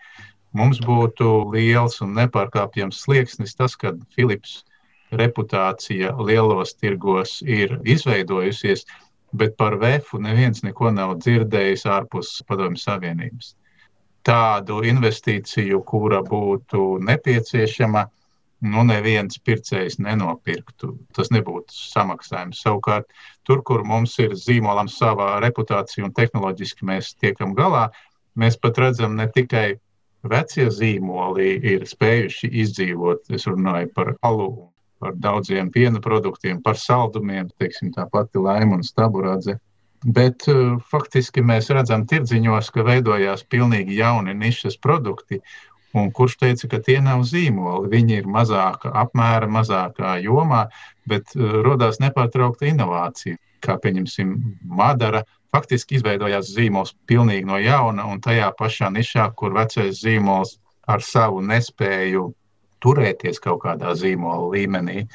mums 0.56 0.80
būtu 0.84 1.28
liels 1.52 2.00
un 2.04 2.14
nepārkāpjams 2.16 3.00
slieksnis 3.04 3.56
tas, 3.58 3.76
ka 3.76 3.96
Philips 4.14 4.62
reputācija 5.20 6.12
lielos 6.18 6.74
tirgos 6.74 7.40
ir 7.44 7.78
izveidojusies, 7.84 8.86
bet 9.32 9.56
par 9.56 9.78
VF 9.80 10.14
neviens 10.20 10.62
neko 10.64 10.90
nav 10.92 11.16
dzirdējis 11.20 11.86
ārpus 11.88 12.34
Padomju 12.48 12.80
Savienības. 12.80 13.54
Tādu 14.22 14.82
investīciju, 14.86 15.80
kura 15.88 16.20
būtu 16.22 16.98
nepieciešama, 17.02 18.04
nu, 18.62 18.84
neviens 18.86 19.40
pircējs 19.42 19.98
nenopirktu. 19.98 20.92
Tas 21.16 21.32
nebūtu 21.34 21.74
samaksājums. 21.74 22.60
Savukārt, 22.62 23.08
tur, 23.48 23.64
kur 23.66 23.82
mums 23.88 24.14
ir 24.22 24.36
zīmolam 24.38 24.90
savā 24.92 25.34
reputācija 25.42 26.06
un 26.06 26.14
tehnoloģiski 26.14 26.86
mēs 26.86 27.16
tiekam 27.18 27.56
galā, 27.58 27.88
mēs 28.38 28.60
pat 28.62 28.78
redzam 28.78 29.16
ne 29.18 29.26
tikai 29.34 29.72
vecie 30.22 30.68
zīmoli 30.70 31.56
ir 31.72 31.88
spējuši 31.88 32.52
izdzīvot. 32.62 33.32
Es 33.34 33.48
runāju 33.50 33.90
par 33.96 34.14
alu 34.22 34.71
par 35.02 35.18
daudziem 35.18 35.70
piena 35.74 36.00
produktiem, 36.00 36.62
par 36.62 36.78
saldumiem, 36.78 37.50
teiksim, 37.58 37.90
tā 37.94 38.06
pati 38.10 38.38
laima 38.38 38.78
un 38.78 38.86
staburadze. 38.86 39.58
Bet 40.02 40.46
uh, 40.50 40.78
faktiski 40.90 41.42
mēs 41.46 41.70
redzam 41.74 42.06
tirdziņos, 42.10 42.70
ka 42.74 42.86
veidojās 42.86 43.44
pilnīgi 43.50 43.98
jauni 43.98 44.34
nišas 44.38 44.78
produkti, 44.82 45.40
un 45.98 46.10
kurš 46.14 46.38
teica, 46.40 46.70
ka 46.70 46.80
tie 46.86 46.98
nav 47.04 47.22
zīmoli. 47.28 47.90
Viņi 47.92 48.18
ir 48.22 48.30
mazāka 48.38 48.94
apmēra, 49.02 49.50
mazākā 49.58 50.16
jomā, 50.24 50.64
bet 51.10 51.34
uh, 51.36 51.60
rodās 51.66 51.98
nepārtraukta 52.02 52.70
inovācija. 52.70 53.38
Kā 53.62 53.78
pieņemsim, 53.78 54.34
Madara 54.66 55.22
faktiski 55.54 55.98
izveidojās 55.98 56.50
zīmols 56.50 56.96
pilnīgi 57.06 57.46
no 57.46 57.58
jauna, 57.62 58.06
un 58.10 58.22
tajā 58.22 58.50
pašā 58.58 58.90
nišā, 58.90 59.28
kur 59.38 59.54
vecais 59.54 60.00
zīmols 60.02 60.56
ar 60.90 61.02
savu 61.06 61.42
nespēju 61.46 62.30
turēties 62.82 63.40
kaut 63.42 63.62
kādā 63.64 63.94
zīmola 63.98 64.50
līmenī, 64.54 65.06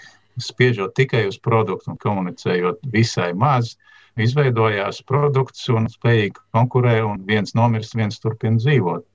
spiežot 0.42 0.96
tikai 0.98 1.26
uz 1.28 1.38
produktu 1.42 1.94
un 1.94 2.00
komunicējot 2.02 2.84
visai 2.94 3.32
maz, 3.34 3.76
izveidojās 4.18 5.02
produkts 5.08 5.68
un 5.74 5.90
spējīgi 5.92 6.42
konkurē, 6.56 7.00
un 7.06 7.22
viens 7.28 7.54
nomirst, 7.58 7.96
viens 7.98 8.20
turpina 8.22 8.62
dzīvot. 8.62 9.06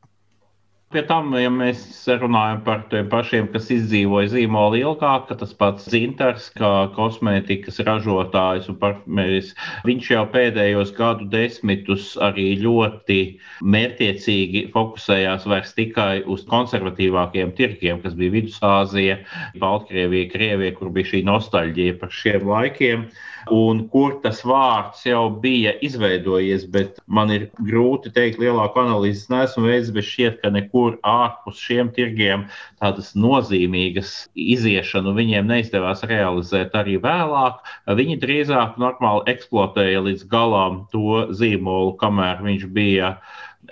Pie 0.92 1.00
tam, 1.09 1.31
ja 1.40 1.48
mēs 1.48 1.81
runājam 2.20 2.59
par 2.66 2.83
tiem 2.90 3.07
pašiem, 3.09 3.46
kas 3.55 3.70
izdzīvoja 3.72 4.28
zīmoli 4.35 4.83
ilgāk, 4.85 5.31
tas 5.40 5.55
pats 5.57 5.87
Zintars, 5.88 6.50
kā 6.59 6.72
kosmētikas 6.92 7.81
ražotājs 7.87 8.68
un 8.68 8.76
parfumēris, 8.83 9.55
viņš 9.88 10.11
jau 10.12 10.26
pēdējos 10.35 10.92
gadu 10.98 11.31
desmitus 11.33 12.11
arī 12.28 12.50
ļoti 12.61 13.18
mērķiecīgi 13.64 14.66
fokusējās 14.76 15.48
vairs 15.48 15.72
tikai 15.81 16.26
uz 16.28 16.44
konservatīvākiem 16.52 17.57
tirgiem, 17.57 18.05
kas 18.05 18.18
bija 18.18 18.37
Vidusāzija, 18.37 19.22
Baltkrievija, 19.64 20.28
Krievija, 20.37 20.76
kur 20.76 20.92
bija 20.92 21.14
šī 21.14 21.24
nostalģija 21.31 21.96
par 22.05 22.12
šiem 22.20 22.44
laikiem 22.52 23.09
un 23.50 23.87
kur 23.92 24.18
tas 24.22 24.42
vārds 24.46 25.02
jau 25.07 25.24
bija 25.42 25.74
izveidojies, 25.85 26.66
man 27.07 27.33
ir 27.35 27.48
grūti 27.59 28.12
teikt, 28.14 28.40
lielāku 28.42 28.83
analīzes 28.83 29.31
neesmu 29.33 29.66
veicis, 29.66 29.92
bet 29.96 30.09
šķiet, 30.09 30.40
ka 30.42 30.52
nekur 30.55 30.98
ārpus 31.07 31.61
šiem 31.62 31.92
tirgiem 31.96 32.46
tādas 32.83 33.12
nozīmīgas 33.18 34.14
iziešanu 34.35 35.14
viņiem 35.18 35.50
neizdevās 35.50 36.05
realizēt 36.09 36.76
arī 36.78 36.98
vēlāk. 37.02 37.62
Viņi 37.87 38.18
drīzāk 38.22 38.78
normāli 38.83 39.26
eksploatēja 39.35 40.05
līdz 40.09 40.26
galam 40.31 40.85
to 40.92 41.26
zīmolu, 41.35 41.96
kamēr 42.00 42.44
viņš 42.44 42.68
bija 42.74 43.16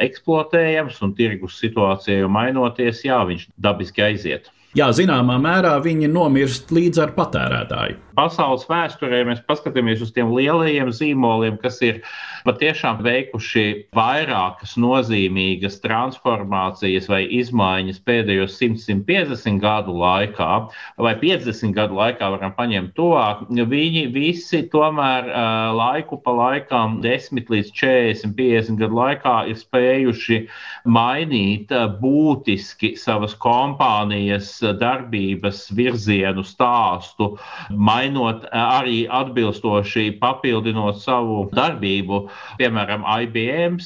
eksploatējams 0.00 1.00
un 1.04 1.12
tirgus 1.18 1.58
situācija 1.60 2.28
mainoties, 2.30 3.04
jā, 3.04 3.20
viņš 3.26 3.50
dabiski 3.60 4.06
aiziet. 4.06 4.50
Jā, 4.78 4.86
zināmā 4.94 5.34
mērā 5.42 5.72
viņi 5.82 6.06
nomirst 6.12 6.70
līdz 6.70 7.00
ar 7.02 7.10
patērētāju 7.16 7.96
pasaules 8.20 8.66
vēsturē 8.68 9.24
mēs 9.28 9.40
paskatāmies 9.48 10.04
uz 10.04 10.12
tiem 10.12 10.34
lielajiem 10.36 10.92
zīmoliem, 10.92 11.56
kas 11.62 11.80
ir 11.86 12.02
patiešām 12.44 13.00
veikuši 13.04 13.64
vairākas 13.96 14.76
nozīmīgas 14.80 15.80
transformācijas 15.84 17.08
vai 17.10 17.22
izmaiņas 17.40 18.00
pēdējos 18.06 18.56
100-150 18.60 19.60
gadu 19.62 19.96
laikā, 20.00 20.50
vai 21.00 21.14
50 21.20 21.76
gadu 21.76 21.98
laikā 22.00 22.30
varam 22.34 22.54
paņemt 22.56 22.94
tuvāk, 22.96 23.46
viņi 23.50 24.06
visi 24.14 24.62
tomēr 24.72 25.28
laiku 25.76 26.20
pa 26.24 26.34
laikam, 26.36 26.98
10 27.04 27.52
līdz 27.52 27.72
40, 27.76 28.36
50 28.36 28.80
gadu 28.80 29.00
laikā 29.00 29.36
ir 29.52 29.60
spējuši 29.60 30.40
mainīt 30.90 31.72
būtiski 32.00 32.94
savas 33.00 33.36
kompānijas 33.40 34.52
darbības 34.80 35.66
virzienu, 35.76 36.44
stāstu, 36.46 37.34
mainīt 37.70 38.09
mainot, 38.10 38.44
eh, 38.44 38.48
arī 38.58 39.08
atbilstoši 39.08 40.18
papildinot 40.20 41.00
savu 41.00 41.48
darbību. 41.54 42.28
Piemēram, 42.58 43.04
IBM 43.06 43.78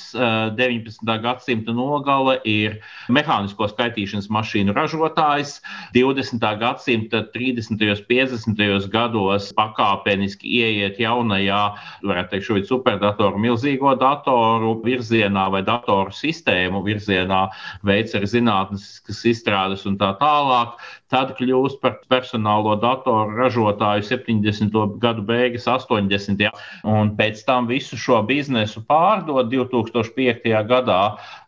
19. 0.57 1.15
Eh, 1.15 1.19
gadsimta 1.21 1.73
nogale 1.73 2.41
ir 2.45 2.81
mehānisko 3.09 3.69
skaitīšanas 3.69 4.29
mašīnu 4.29 4.75
ražotājs. 4.75 5.61
20. 5.95 6.57
gadsimta 6.59 7.25
30. 7.33 7.91
un 7.91 8.05
50. 8.09 8.89
gados 8.89 9.53
pakāpeniski 9.53 10.45
ieiet 10.45 10.99
jaunajā, 10.99 11.77
varētu 12.03 12.31
teikt, 12.31 12.49
šobrīd 12.49 12.69
superdatoru, 12.69 13.39
milzīgo 13.39 13.95
datoru 13.99 14.81
virzienā 14.85 15.51
vai 15.51 15.63
datoru 15.63 16.11
sistēmu 16.11 16.83
virzienā, 16.85 17.49
veids 17.85 18.15
arī 18.15 18.27
zinātniskas 18.27 19.25
izstrādes 19.25 19.87
un 19.87 19.99
tā 19.99 20.15
tālāk. 20.19 20.79
Tad 21.15 21.37
kļūst 21.39 21.79
par 21.79 22.01
personālo 22.11 22.73
datoru 22.83 23.37
ražotāju 23.39 24.03
70. 24.09 24.75
gadu 24.99 25.23
beigas, 25.29 25.69
80. 25.71 26.49
un 26.91 27.13
pēc 27.15 27.45
tam 27.47 27.69
visu 27.71 27.95
šo 28.01 28.19
biznesu 28.27 28.83
pārdot 28.89 29.47
2005. 29.53 30.51
gadā, 30.67 31.01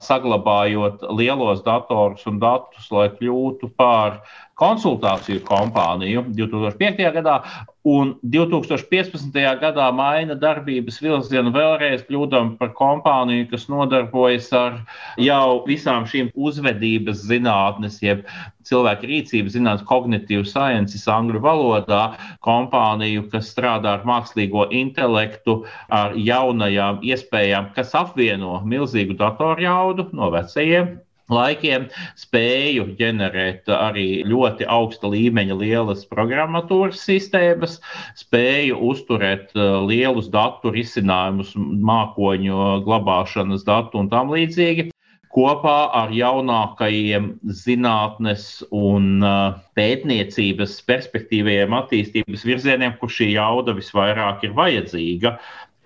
saglabājot 0.07 1.03
lielos 1.19 1.65
datorus 1.67 2.23
un 2.31 2.39
datus, 2.39 2.87
lai 2.95 3.09
kļūtu 3.19 3.73
par 3.75 4.21
konsultāciju 4.57 5.43
kompāniju 5.45 6.23
2005. 6.33 7.03
gadā, 7.13 7.37
un 7.85 8.15
2015. 8.33 9.37
gadā 9.61 9.89
maina 9.93 10.35
darbības 10.41 10.97
virzienu 11.05 11.53
vēlreiz, 11.53 12.07
kļūdam 12.09 12.55
par 12.61 12.73
kompāniju, 12.79 13.51
kas 13.53 13.69
nodarbojas 13.69 14.49
ar 14.57 14.81
jau 15.21 15.61
visām 15.69 16.09
šīm 16.09 16.33
uzvedības 16.33 17.21
zinātnes, 17.29 18.01
jeb 18.03 18.25
cilvēku 18.67 19.11
rīcības 19.13 19.59
zinātnes, 19.59 19.87
kognitīvu 19.87 20.49
sciences 20.49 21.05
angļu 21.05 21.45
valodā, 21.45 22.03
kompāniju, 22.47 23.29
kas 23.33 23.53
strādā 23.53 23.99
ar 23.99 24.09
mākslīgo 24.09 24.71
intelektu, 24.73 25.61
ar 25.93 26.17
jaunajām 26.17 27.05
iespējām, 27.05 27.75
kas 27.77 27.93
apvieno 27.95 28.63
milzīgu 28.65 29.21
datorjaudu 29.21 30.09
no 30.17 30.33
vecajiem 30.33 30.97
laikiem 31.33 31.89
spēju 32.19 32.89
ģenerēt 32.99 33.71
arī 33.73 34.25
ļoti 34.29 34.69
augsta 34.71 35.11
līmeņa 35.13 35.59
lielas 35.61 36.05
programmatūras 36.11 37.03
sistēmas, 37.07 37.79
spēju 38.19 38.79
uzturēt 38.91 39.55
uh, 39.57 39.81
lielus 39.87 40.31
datu 40.33 40.75
risinājumus, 40.75 41.55
mākoņu 41.57 42.83
glabāšanas 42.87 43.67
datu 43.67 44.05
un 44.05 44.13
tam 44.13 44.35
līdzīgi. 44.35 44.91
Kopā 45.37 45.91
ar 45.93 46.13
jaunākajiem 46.17 47.27
zinātnes 47.53 48.63
un 48.73 49.19
uh, 49.21 49.59
pētniecības 49.77 50.79
perspektīviem, 50.89 51.75
attīstības 51.77 52.47
virzieniem, 52.49 52.95
kur 52.97 53.13
šī 53.13 53.35
jauda 53.35 53.75
visvairāk 53.77 54.47
ir 54.49 54.55
vajadzīga. 54.57 55.35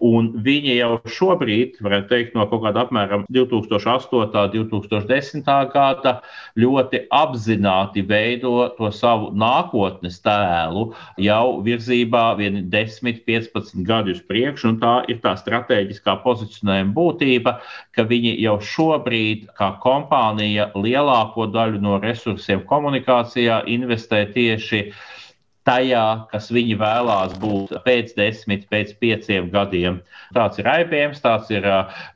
Un 0.01 0.31
viņi 0.45 0.79
jau 0.79 0.95
šobrīd, 1.05 1.77
varētu 1.85 2.09
teikt, 2.09 2.37
no 2.37 2.47
kaut 2.49 2.63
kāda 2.65 2.87
apmēram 2.87 3.27
2008. 3.29 4.57
un 4.63 4.71
2010. 4.73 5.51
gada 5.75 6.15
ļoti 6.57 7.03
apzināti 7.13 8.05
veido 8.09 8.55
to 8.79 8.91
savu 8.97 9.29
nākotnes 9.37 10.21
tēlu 10.25 10.87
jau 11.21 11.61
virzībā 11.67 12.25
10, 12.41 13.21
15 13.29 13.85
gadu 13.85 14.17
uz 14.17 14.25
priekšu. 14.25 14.73
Tā 14.81 14.95
ir 15.13 15.21
tā 15.21 15.37
strateģiskā 15.37 16.17
pozicionējuma 16.25 16.97
būtība, 16.97 17.59
ka 17.93 18.09
viņi 18.09 18.39
jau 18.41 18.57
šobrīd, 18.73 19.51
kā 19.59 19.75
kompānija, 19.85 20.71
lielāko 20.75 21.51
daļu 21.53 21.81
no 21.85 22.01
resursiem 22.01 22.65
komunikācijā 22.69 23.65
investē 23.69 24.25
tieši 24.33 24.87
tajā, 25.71 26.05
kas 26.31 26.51
viņi 26.53 26.77
vēlās 26.81 27.35
būt 27.41 27.75
pēc 27.85 28.15
desmit, 28.19 28.67
pēc 28.73 28.93
pieciem 29.03 29.51
gadiem. 29.53 30.01
Tāds 30.35 30.61
ir 30.63 30.69
IBM, 30.71 31.15
tāds 31.23 31.51
ir 31.53 31.67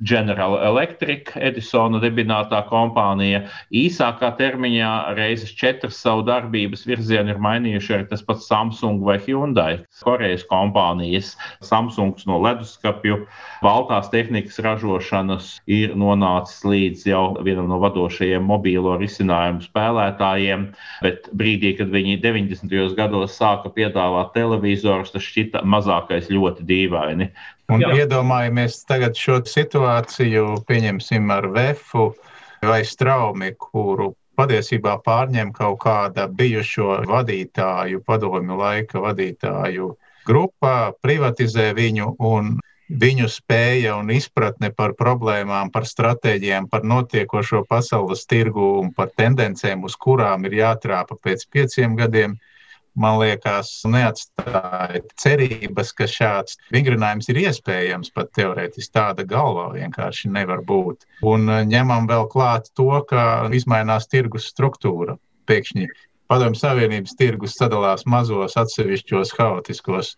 General 0.07 0.57
Electric, 0.67 1.31
Edisona 1.39 2.01
dibinātā 2.03 2.65
kompānija. 2.71 3.45
Īsākā 3.75 4.33
termiņā 4.39 4.91
reizes 5.19 5.55
četras 5.59 6.01
savu 6.03 6.25
darbības 6.27 6.85
virzienu 6.89 7.35
ir 7.35 7.43
mainījuši 7.43 7.97
arī 7.97 8.09
tas 8.11 8.25
pats 8.27 8.49
Samsung 8.51 9.05
vai 9.07 9.19
Hyundai, 9.23 9.85
Korejas 10.03 10.47
kompānijas. 10.51 11.35
Samsungs 11.65 12.27
no 12.31 12.41
leduskapju, 12.43 13.23
baltās 13.65 14.11
tehnikas 14.13 14.61
ražošanas 14.65 15.59
ir 15.71 15.95
nonācis 15.99 16.65
līdz 16.67 17.07
jau 17.11 17.25
vienam 17.47 17.71
no 17.71 17.81
vadošajiem 17.83 18.45
mobīlo 18.47 18.97
risinājumu 19.01 19.65
spēlētājiem, 19.69 20.69
bet 21.05 21.31
brīdī, 21.35 21.75
kad 21.79 21.93
viņi 21.95 22.19
90. 22.25 22.95
gados 22.99 23.39
sāka 23.45 23.71
piedāvāt 23.75 24.33
televizorus, 24.37 25.13
tas 25.13 25.25
šķita 25.25 25.65
mazākais 25.69 26.31
ļoti 26.33 26.65
dīvaini. 26.69 27.31
Un 27.73 27.85
Jā. 27.85 27.93
iedomājamies 28.05 28.83
tagad 28.89 29.17
šo 29.17 29.41
situāciju, 29.49 30.61
pieņemsim 30.69 31.33
ar 31.33 31.49
Vefu 31.53 32.13
vai 32.65 32.83
Straumi, 32.89 33.53
kuru 33.61 34.13
patiesībā 34.39 34.99
pārņem 35.05 35.53
kaut 35.55 35.81
kāda 35.85 36.27
bijušo 36.29 37.05
vadītāju, 37.09 38.03
padomju 38.07 38.59
laika 38.59 39.03
vadītāju 39.05 39.95
grupa, 40.27 40.93
privatizē 41.05 41.73
viņu 41.77 42.15
un 42.25 42.57
viņu 42.89 43.29
spēja 43.33 43.95
un 43.97 44.11
izpratne 44.13 44.71
par 44.77 44.93
problēmām, 44.99 45.71
par 45.73 45.87
stratēģijām, 45.89 46.69
par 46.73 46.85
notiekošo 46.85 47.65
pasaules 47.69 48.27
tirgu 48.29 48.67
un 48.83 48.91
par 48.93 49.13
tendencēm, 49.17 49.87
uz 49.89 49.97
kurām 49.97 50.45
ir 50.49 50.59
jātrāpa 50.61 51.17
pēc 51.17 51.47
pieciem 51.49 51.97
gadiem, 51.97 52.37
man 53.01 53.19
liekas, 53.21 53.71
neatstāja 53.91 55.03
cerības, 55.21 55.93
ka 55.99 56.09
šāds 56.11 56.59
vingrinājums 56.75 57.29
ir 57.33 57.43
iespējams. 57.45 58.13
Pat 58.15 58.33
teorētiski 58.39 58.95
tāda 58.95 59.27
galvā 59.29 59.71
vienkārši 59.75 60.33
nevar 60.35 60.65
būt. 60.67 61.07
Un 61.27 61.49
eh, 61.51 61.63
ņemam 61.69 62.09
vēl 62.11 62.29
klāt 62.33 62.71
to, 62.79 62.91
ka 63.11 63.47
izmainās 63.55 64.09
tirgus 64.11 64.49
struktūra. 64.53 65.19
Pēkšņi 65.51 65.89
Padomju 66.31 66.57
Savienības 66.57 67.19
tirgus 67.21 67.59
sadalās 67.59 68.07
mazos, 68.09 68.57
atsevišķos, 68.57 69.35
haotiskos 69.37 70.15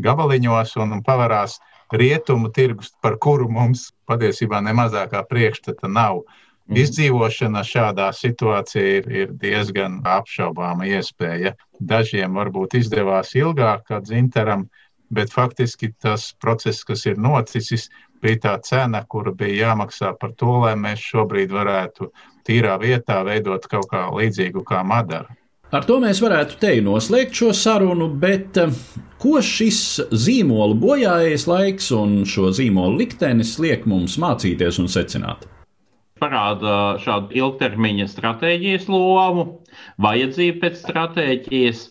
gabaliņos 0.00 0.72
un 0.80 1.02
pavarās 1.04 1.58
rietumu 1.92 2.48
tirgus, 2.54 2.94
par 3.02 3.18
kuru 3.20 3.48
mums 3.52 3.90
patiesībā 4.08 4.62
ne 4.64 4.72
mazākā 4.78 5.20
priekšstata 5.28 5.90
nav. 5.90 6.22
Mm. 6.70 6.78
Izdzīvošana 6.78 7.64
šādā 7.66 8.12
situācijā 8.14 9.00
ir, 9.00 9.08
ir 9.10 9.32
diezgan 9.42 9.98
apšaubāma 10.06 10.86
iespēja. 10.86 11.56
Dažiem 11.82 12.38
varbūt 12.38 12.76
izdevās 12.78 13.34
ilgāk, 13.34 13.88
kā 13.88 13.98
dzintaram, 14.04 14.68
bet 15.10 15.34
faktiski 15.34 15.90
tas 15.98 16.28
process, 16.38 16.84
kas 16.86 17.02
ir 17.10 17.18
noticis, 17.18 17.88
bija 18.22 18.38
tā 18.44 18.54
cena, 18.62 19.02
kura 19.02 19.34
bija 19.34 19.66
jāmaksā 19.66 20.14
par 20.20 20.36
to, 20.38 20.60
lai 20.62 20.76
mēs 20.78 21.02
šobrīd 21.10 21.50
varētu 21.50 22.12
tīrā 22.46 22.78
vietā 22.78 23.18
veidot 23.26 23.66
kaut 23.66 23.90
kā 23.90 24.06
līdzīgu 24.14 24.62
kā 24.62 24.84
Madara. 24.86 25.34
Ar 25.74 25.84
to 25.86 26.00
mēs 26.02 26.18
varētu 26.22 26.58
te 26.62 26.72
noslēgt 26.82 27.34
šo 27.38 27.52
sarunu, 27.54 28.08
bet 28.22 28.58
eh, 28.58 28.74
ko 29.22 29.38
šis 29.42 30.00
zīmola 30.10 30.74
bojājais 30.78 31.46
laiks 31.50 31.90
un 31.94 32.20
šo 32.26 32.50
zīmola 32.54 32.98
liktenis 33.02 33.56
liek 33.62 33.86
mums 33.90 34.18
mācīties 34.22 34.82
un 34.82 34.90
secināt? 34.90 35.50
Parāda 36.20 36.76
šādu 37.02 37.34
ilgtermiņa 37.40 38.06
stratēģijas 38.12 38.88
lomu, 38.92 39.46
vajadzību 40.02 40.60
pēc 40.62 40.80
stratēģijas 40.82 41.82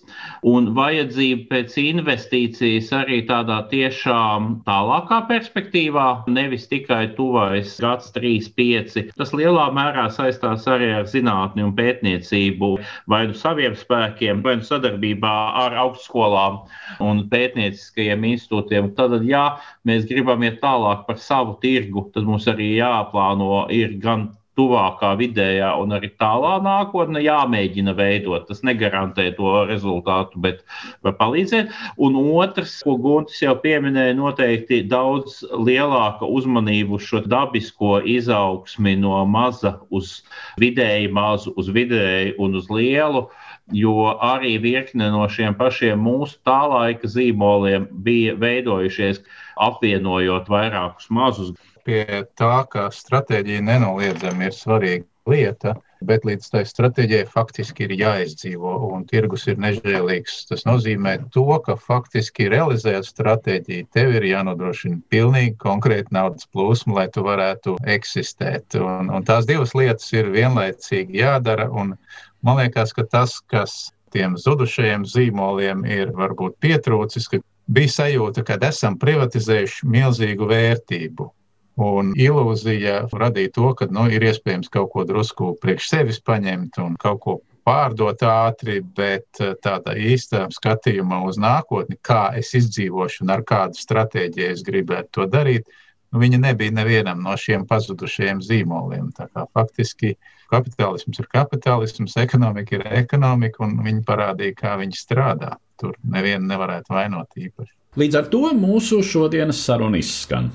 un 0.50 0.70
vajadzību 0.76 1.48
pēc 1.50 1.76
investīcijas 1.82 2.92
arī 2.96 3.20
tādā 3.30 3.60
tiešām 3.72 4.50
tālākā 4.68 5.20
perspektīvā, 5.30 6.08
nevis 6.32 6.68
tikai 6.72 7.02
tuvais 7.18 7.76
gads, 7.82 8.12
3, 8.16 8.50
5. 8.60 8.98
Tas 9.20 9.34
lielā 9.36 9.68
mērā 9.76 10.08
saistās 10.14 10.68
arī 10.72 10.92
ar 10.96 11.08
zinātni 11.10 11.66
un 11.66 11.76
pētniecību, 11.78 12.72
vai 13.12 13.26
nu 13.30 13.38
saviem 13.38 13.76
spēkiem, 13.78 14.44
vai 14.46 14.58
nu 14.60 14.68
sadarbībā 14.68 15.36
ar 15.64 15.78
augstskolām 15.86 16.62
un 17.06 17.24
pētnieciskajiem 17.32 18.28
institūtiem. 18.34 18.92
Tad, 18.98 19.20
ja 19.28 19.46
mēs 19.88 20.08
gribam 20.10 20.44
iet 20.46 20.60
tālāk 20.64 21.06
par 21.08 21.20
savu 21.22 21.58
tirgu, 21.64 22.08
tad 22.14 22.28
mums 22.30 22.48
arī 22.52 22.74
jāplāno 22.80 23.66
ir 23.74 23.98
gan 24.02 24.19
tuvākā, 24.60 25.14
vidējā 25.20 25.72
un 25.80 25.96
arī 25.96 26.12
tālā 26.20 26.58
nākotnē 26.66 27.24
jāmēģina 27.24 27.96
veidot. 27.98 28.48
Tas 28.50 28.62
negarantē 28.68 29.30
to 29.38 29.54
rezultātu, 29.70 30.42
bet 30.44 30.64
var 31.06 31.16
palīdzēt. 31.20 31.72
Un 31.98 32.18
otrs, 32.20 32.80
ko 32.84 32.98
Guntis 33.00 33.40
jau 33.44 33.56
pieminēja, 33.64 34.18
noteikti 34.20 34.82
daudz 34.92 35.40
lielāka 35.56 36.28
uzmanība 36.28 36.98
uz 37.00 37.08
šo 37.08 37.24
dabisko 37.30 38.00
izaugsmi 38.18 38.98
no 39.00 39.24
maza 39.30 39.78
uz 39.96 40.20
vidēji 40.62 41.12
mazu, 41.16 41.56
uz 41.60 41.72
vidēju 41.74 42.36
un 42.44 42.60
uz 42.60 42.68
lielu. 42.74 43.28
Jo 43.76 44.16
arī 44.26 44.56
virkne 44.62 45.12
no 45.14 45.28
šiem 45.30 45.54
pašiem 45.58 46.00
mūsu 46.02 46.40
tā 46.48 46.62
laika 46.72 47.10
zīmoliem 47.10 47.86
bija 48.06 48.34
veidojušies 48.42 49.22
apvienojot 49.62 50.50
vairākus 50.50 51.10
mazus 51.14 51.54
pie 51.86 52.24
tā, 52.38 52.56
ka 52.72 52.90
stratēģija 52.94 53.66
nenoliedzami 53.66 54.50
ir 54.50 54.56
svarīga 54.56 55.08
lieta, 55.30 55.76
bet 56.06 56.24
līdz 56.28 56.48
tai 56.54 56.62
stratēģijai 56.68 57.26
faktiski 57.30 57.86
ir 57.86 57.94
jāizdzīvo, 58.00 58.72
un 58.96 59.04
tirgus 59.10 59.46
ir 59.52 59.60
nežēlīgs. 59.62 60.38
Tas 60.50 60.64
nozīmē 60.68 61.16
to, 61.36 61.46
ka 61.66 61.76
faktiski 61.80 62.48
realizējot 62.54 63.10
stratēģiju, 63.10 63.90
tev 63.96 64.16
ir 64.20 64.30
jānodrošina 64.30 65.02
pilnīgi 65.12 65.58
konkrēta 65.62 66.16
naudas 66.16 66.48
plūsma, 66.54 67.02
lai 67.02 67.08
tu 67.14 67.26
varētu 67.28 67.76
eksistēt. 67.98 68.80
Un, 68.80 69.12
un 69.14 69.28
tās 69.28 69.50
divas 69.50 69.76
lietas 69.78 70.08
ir 70.16 70.32
vienlaicīgi 70.36 71.20
jādara, 71.24 71.68
un 71.70 71.98
man 72.46 72.62
liekas, 72.62 72.94
ka 72.96 73.06
tas, 73.06 73.40
kas 73.52 73.90
tiem 74.14 74.38
zudušajiem 74.38 75.06
zīmoliem 75.06 75.84
ir 75.88 76.14
varbūt 76.18 76.58
pietrūcis, 76.64 77.28
ka 77.30 77.42
bija 77.70 77.94
sajūta, 77.94 78.44
ka 78.46 78.58
esam 78.70 78.98
privatizējuši 79.02 79.90
milzīgu 79.90 80.50
vērtību. 80.50 81.30
Un 81.80 82.12
ilūzija 82.20 83.06
radīja 83.16 83.54
to, 83.56 83.70
ka 83.80 83.88
nu, 83.94 84.10
ir 84.12 84.26
iespējams 84.28 84.72
kaut 84.74 84.90
ko 84.92 85.06
drusku 85.08 85.54
priekš 85.62 85.94
sevis 85.94 86.20
paņemt 86.20 86.82
un 86.84 86.98
kaut 87.00 87.22
ko 87.24 87.36
pārdot 87.70 88.24
ātri, 88.26 88.80
bet 88.82 89.40
eh, 89.44 89.54
tāda 89.64 89.94
īsta 89.96 90.48
skatījuma 90.52 91.22
uz 91.30 91.38
nākotni, 91.42 92.00
kā 92.02 92.32
es 92.40 92.52
izdzīvošu 92.58 93.24
un 93.26 93.36
ar 93.36 93.46
kādu 93.48 93.80
stratēģiju 93.80 94.50
es 94.56 94.66
gribētu 94.66 95.14
to 95.20 95.28
darīt, 95.30 95.70
nu, 96.12 96.22
viņa 96.24 96.42
nebija 96.44 96.76
nevienam 96.76 97.24
no 97.26 97.36
šiem 97.38 97.66
pazudušajiem 97.70 98.44
zīmoliem. 98.46 99.10
Faktiski 99.54 100.16
kapitālisms 100.52 101.22
ir 101.22 101.30
kapitālisms, 101.34 102.18
ekonomika 102.22 102.78
ir 102.78 102.86
ekonomika, 103.04 103.64
un 103.66 103.80
viņi 103.86 104.06
parādīja, 104.08 104.58
kā 104.58 104.78
viņi 104.82 104.98
strādā. 104.98 105.56
Tur 105.80 105.96
nevienu 106.04 106.50
nevarētu 106.50 106.92
vainot 106.92 107.38
īpaši. 107.40 107.74
Līdz 107.98 108.16
ar 108.20 108.28
to 108.30 108.44
mūsu 108.54 109.00
šodienas 109.02 109.64
saruna 109.66 109.98
izskan. 109.98 110.52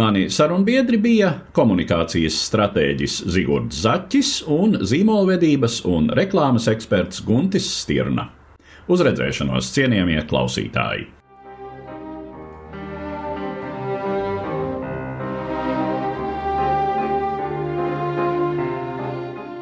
Mani 0.00 0.28
sarunbiedri 0.32 0.96
bija 1.02 1.34
komunikācijas 1.56 2.38
stratēģis 2.46 3.18
Zigords 3.34 3.82
Zaķis 3.84 4.32
un 4.48 4.78
zīmolvedības 4.88 5.82
un 5.90 6.08
reklāmas 6.16 6.70
eksperts 6.72 7.20
Guntis 7.28 7.68
Stirna. 7.82 8.30
Uz 8.88 9.04
redzēšanos, 9.04 9.68
cienījamie 9.76 10.22
klausītāji! 10.30 11.17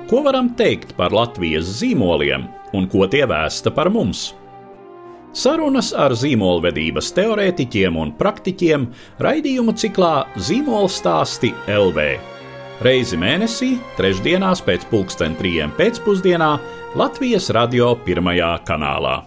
Ko 0.07 0.21
varam 0.23 0.53
teikt 0.55 0.93
par 0.95 1.11
Latvijas 1.11 1.67
zīmoliem 1.81 2.45
un 2.79 2.85
ko 2.87 3.09
tie 3.11 3.25
vēsta 3.27 3.73
par 3.75 3.91
mums? 3.91 4.29
Sarunas 5.37 5.91
ar 5.91 6.15
zīmolvedības 6.15 7.11
teorētiķiem 7.17 7.99
un 7.99 8.13
praktiķiem 8.17 8.87
raidījumu 9.27 9.75
ciklā 9.75 10.15
Zīmola 10.39 10.89
stāsti 10.89 11.51
LV. 11.67 12.07
Reizi 12.87 13.19
mēnesī, 13.19 13.75
trešdienās 13.99 14.63
pēc 14.63 14.87
pulksten 14.93 15.35
trījiem 15.41 15.75
pēcpusdienā 15.75 16.53
Latvijas 16.97 17.51
radio 17.57 17.97
pirmajā 18.07 18.55
kanālā. 18.69 19.25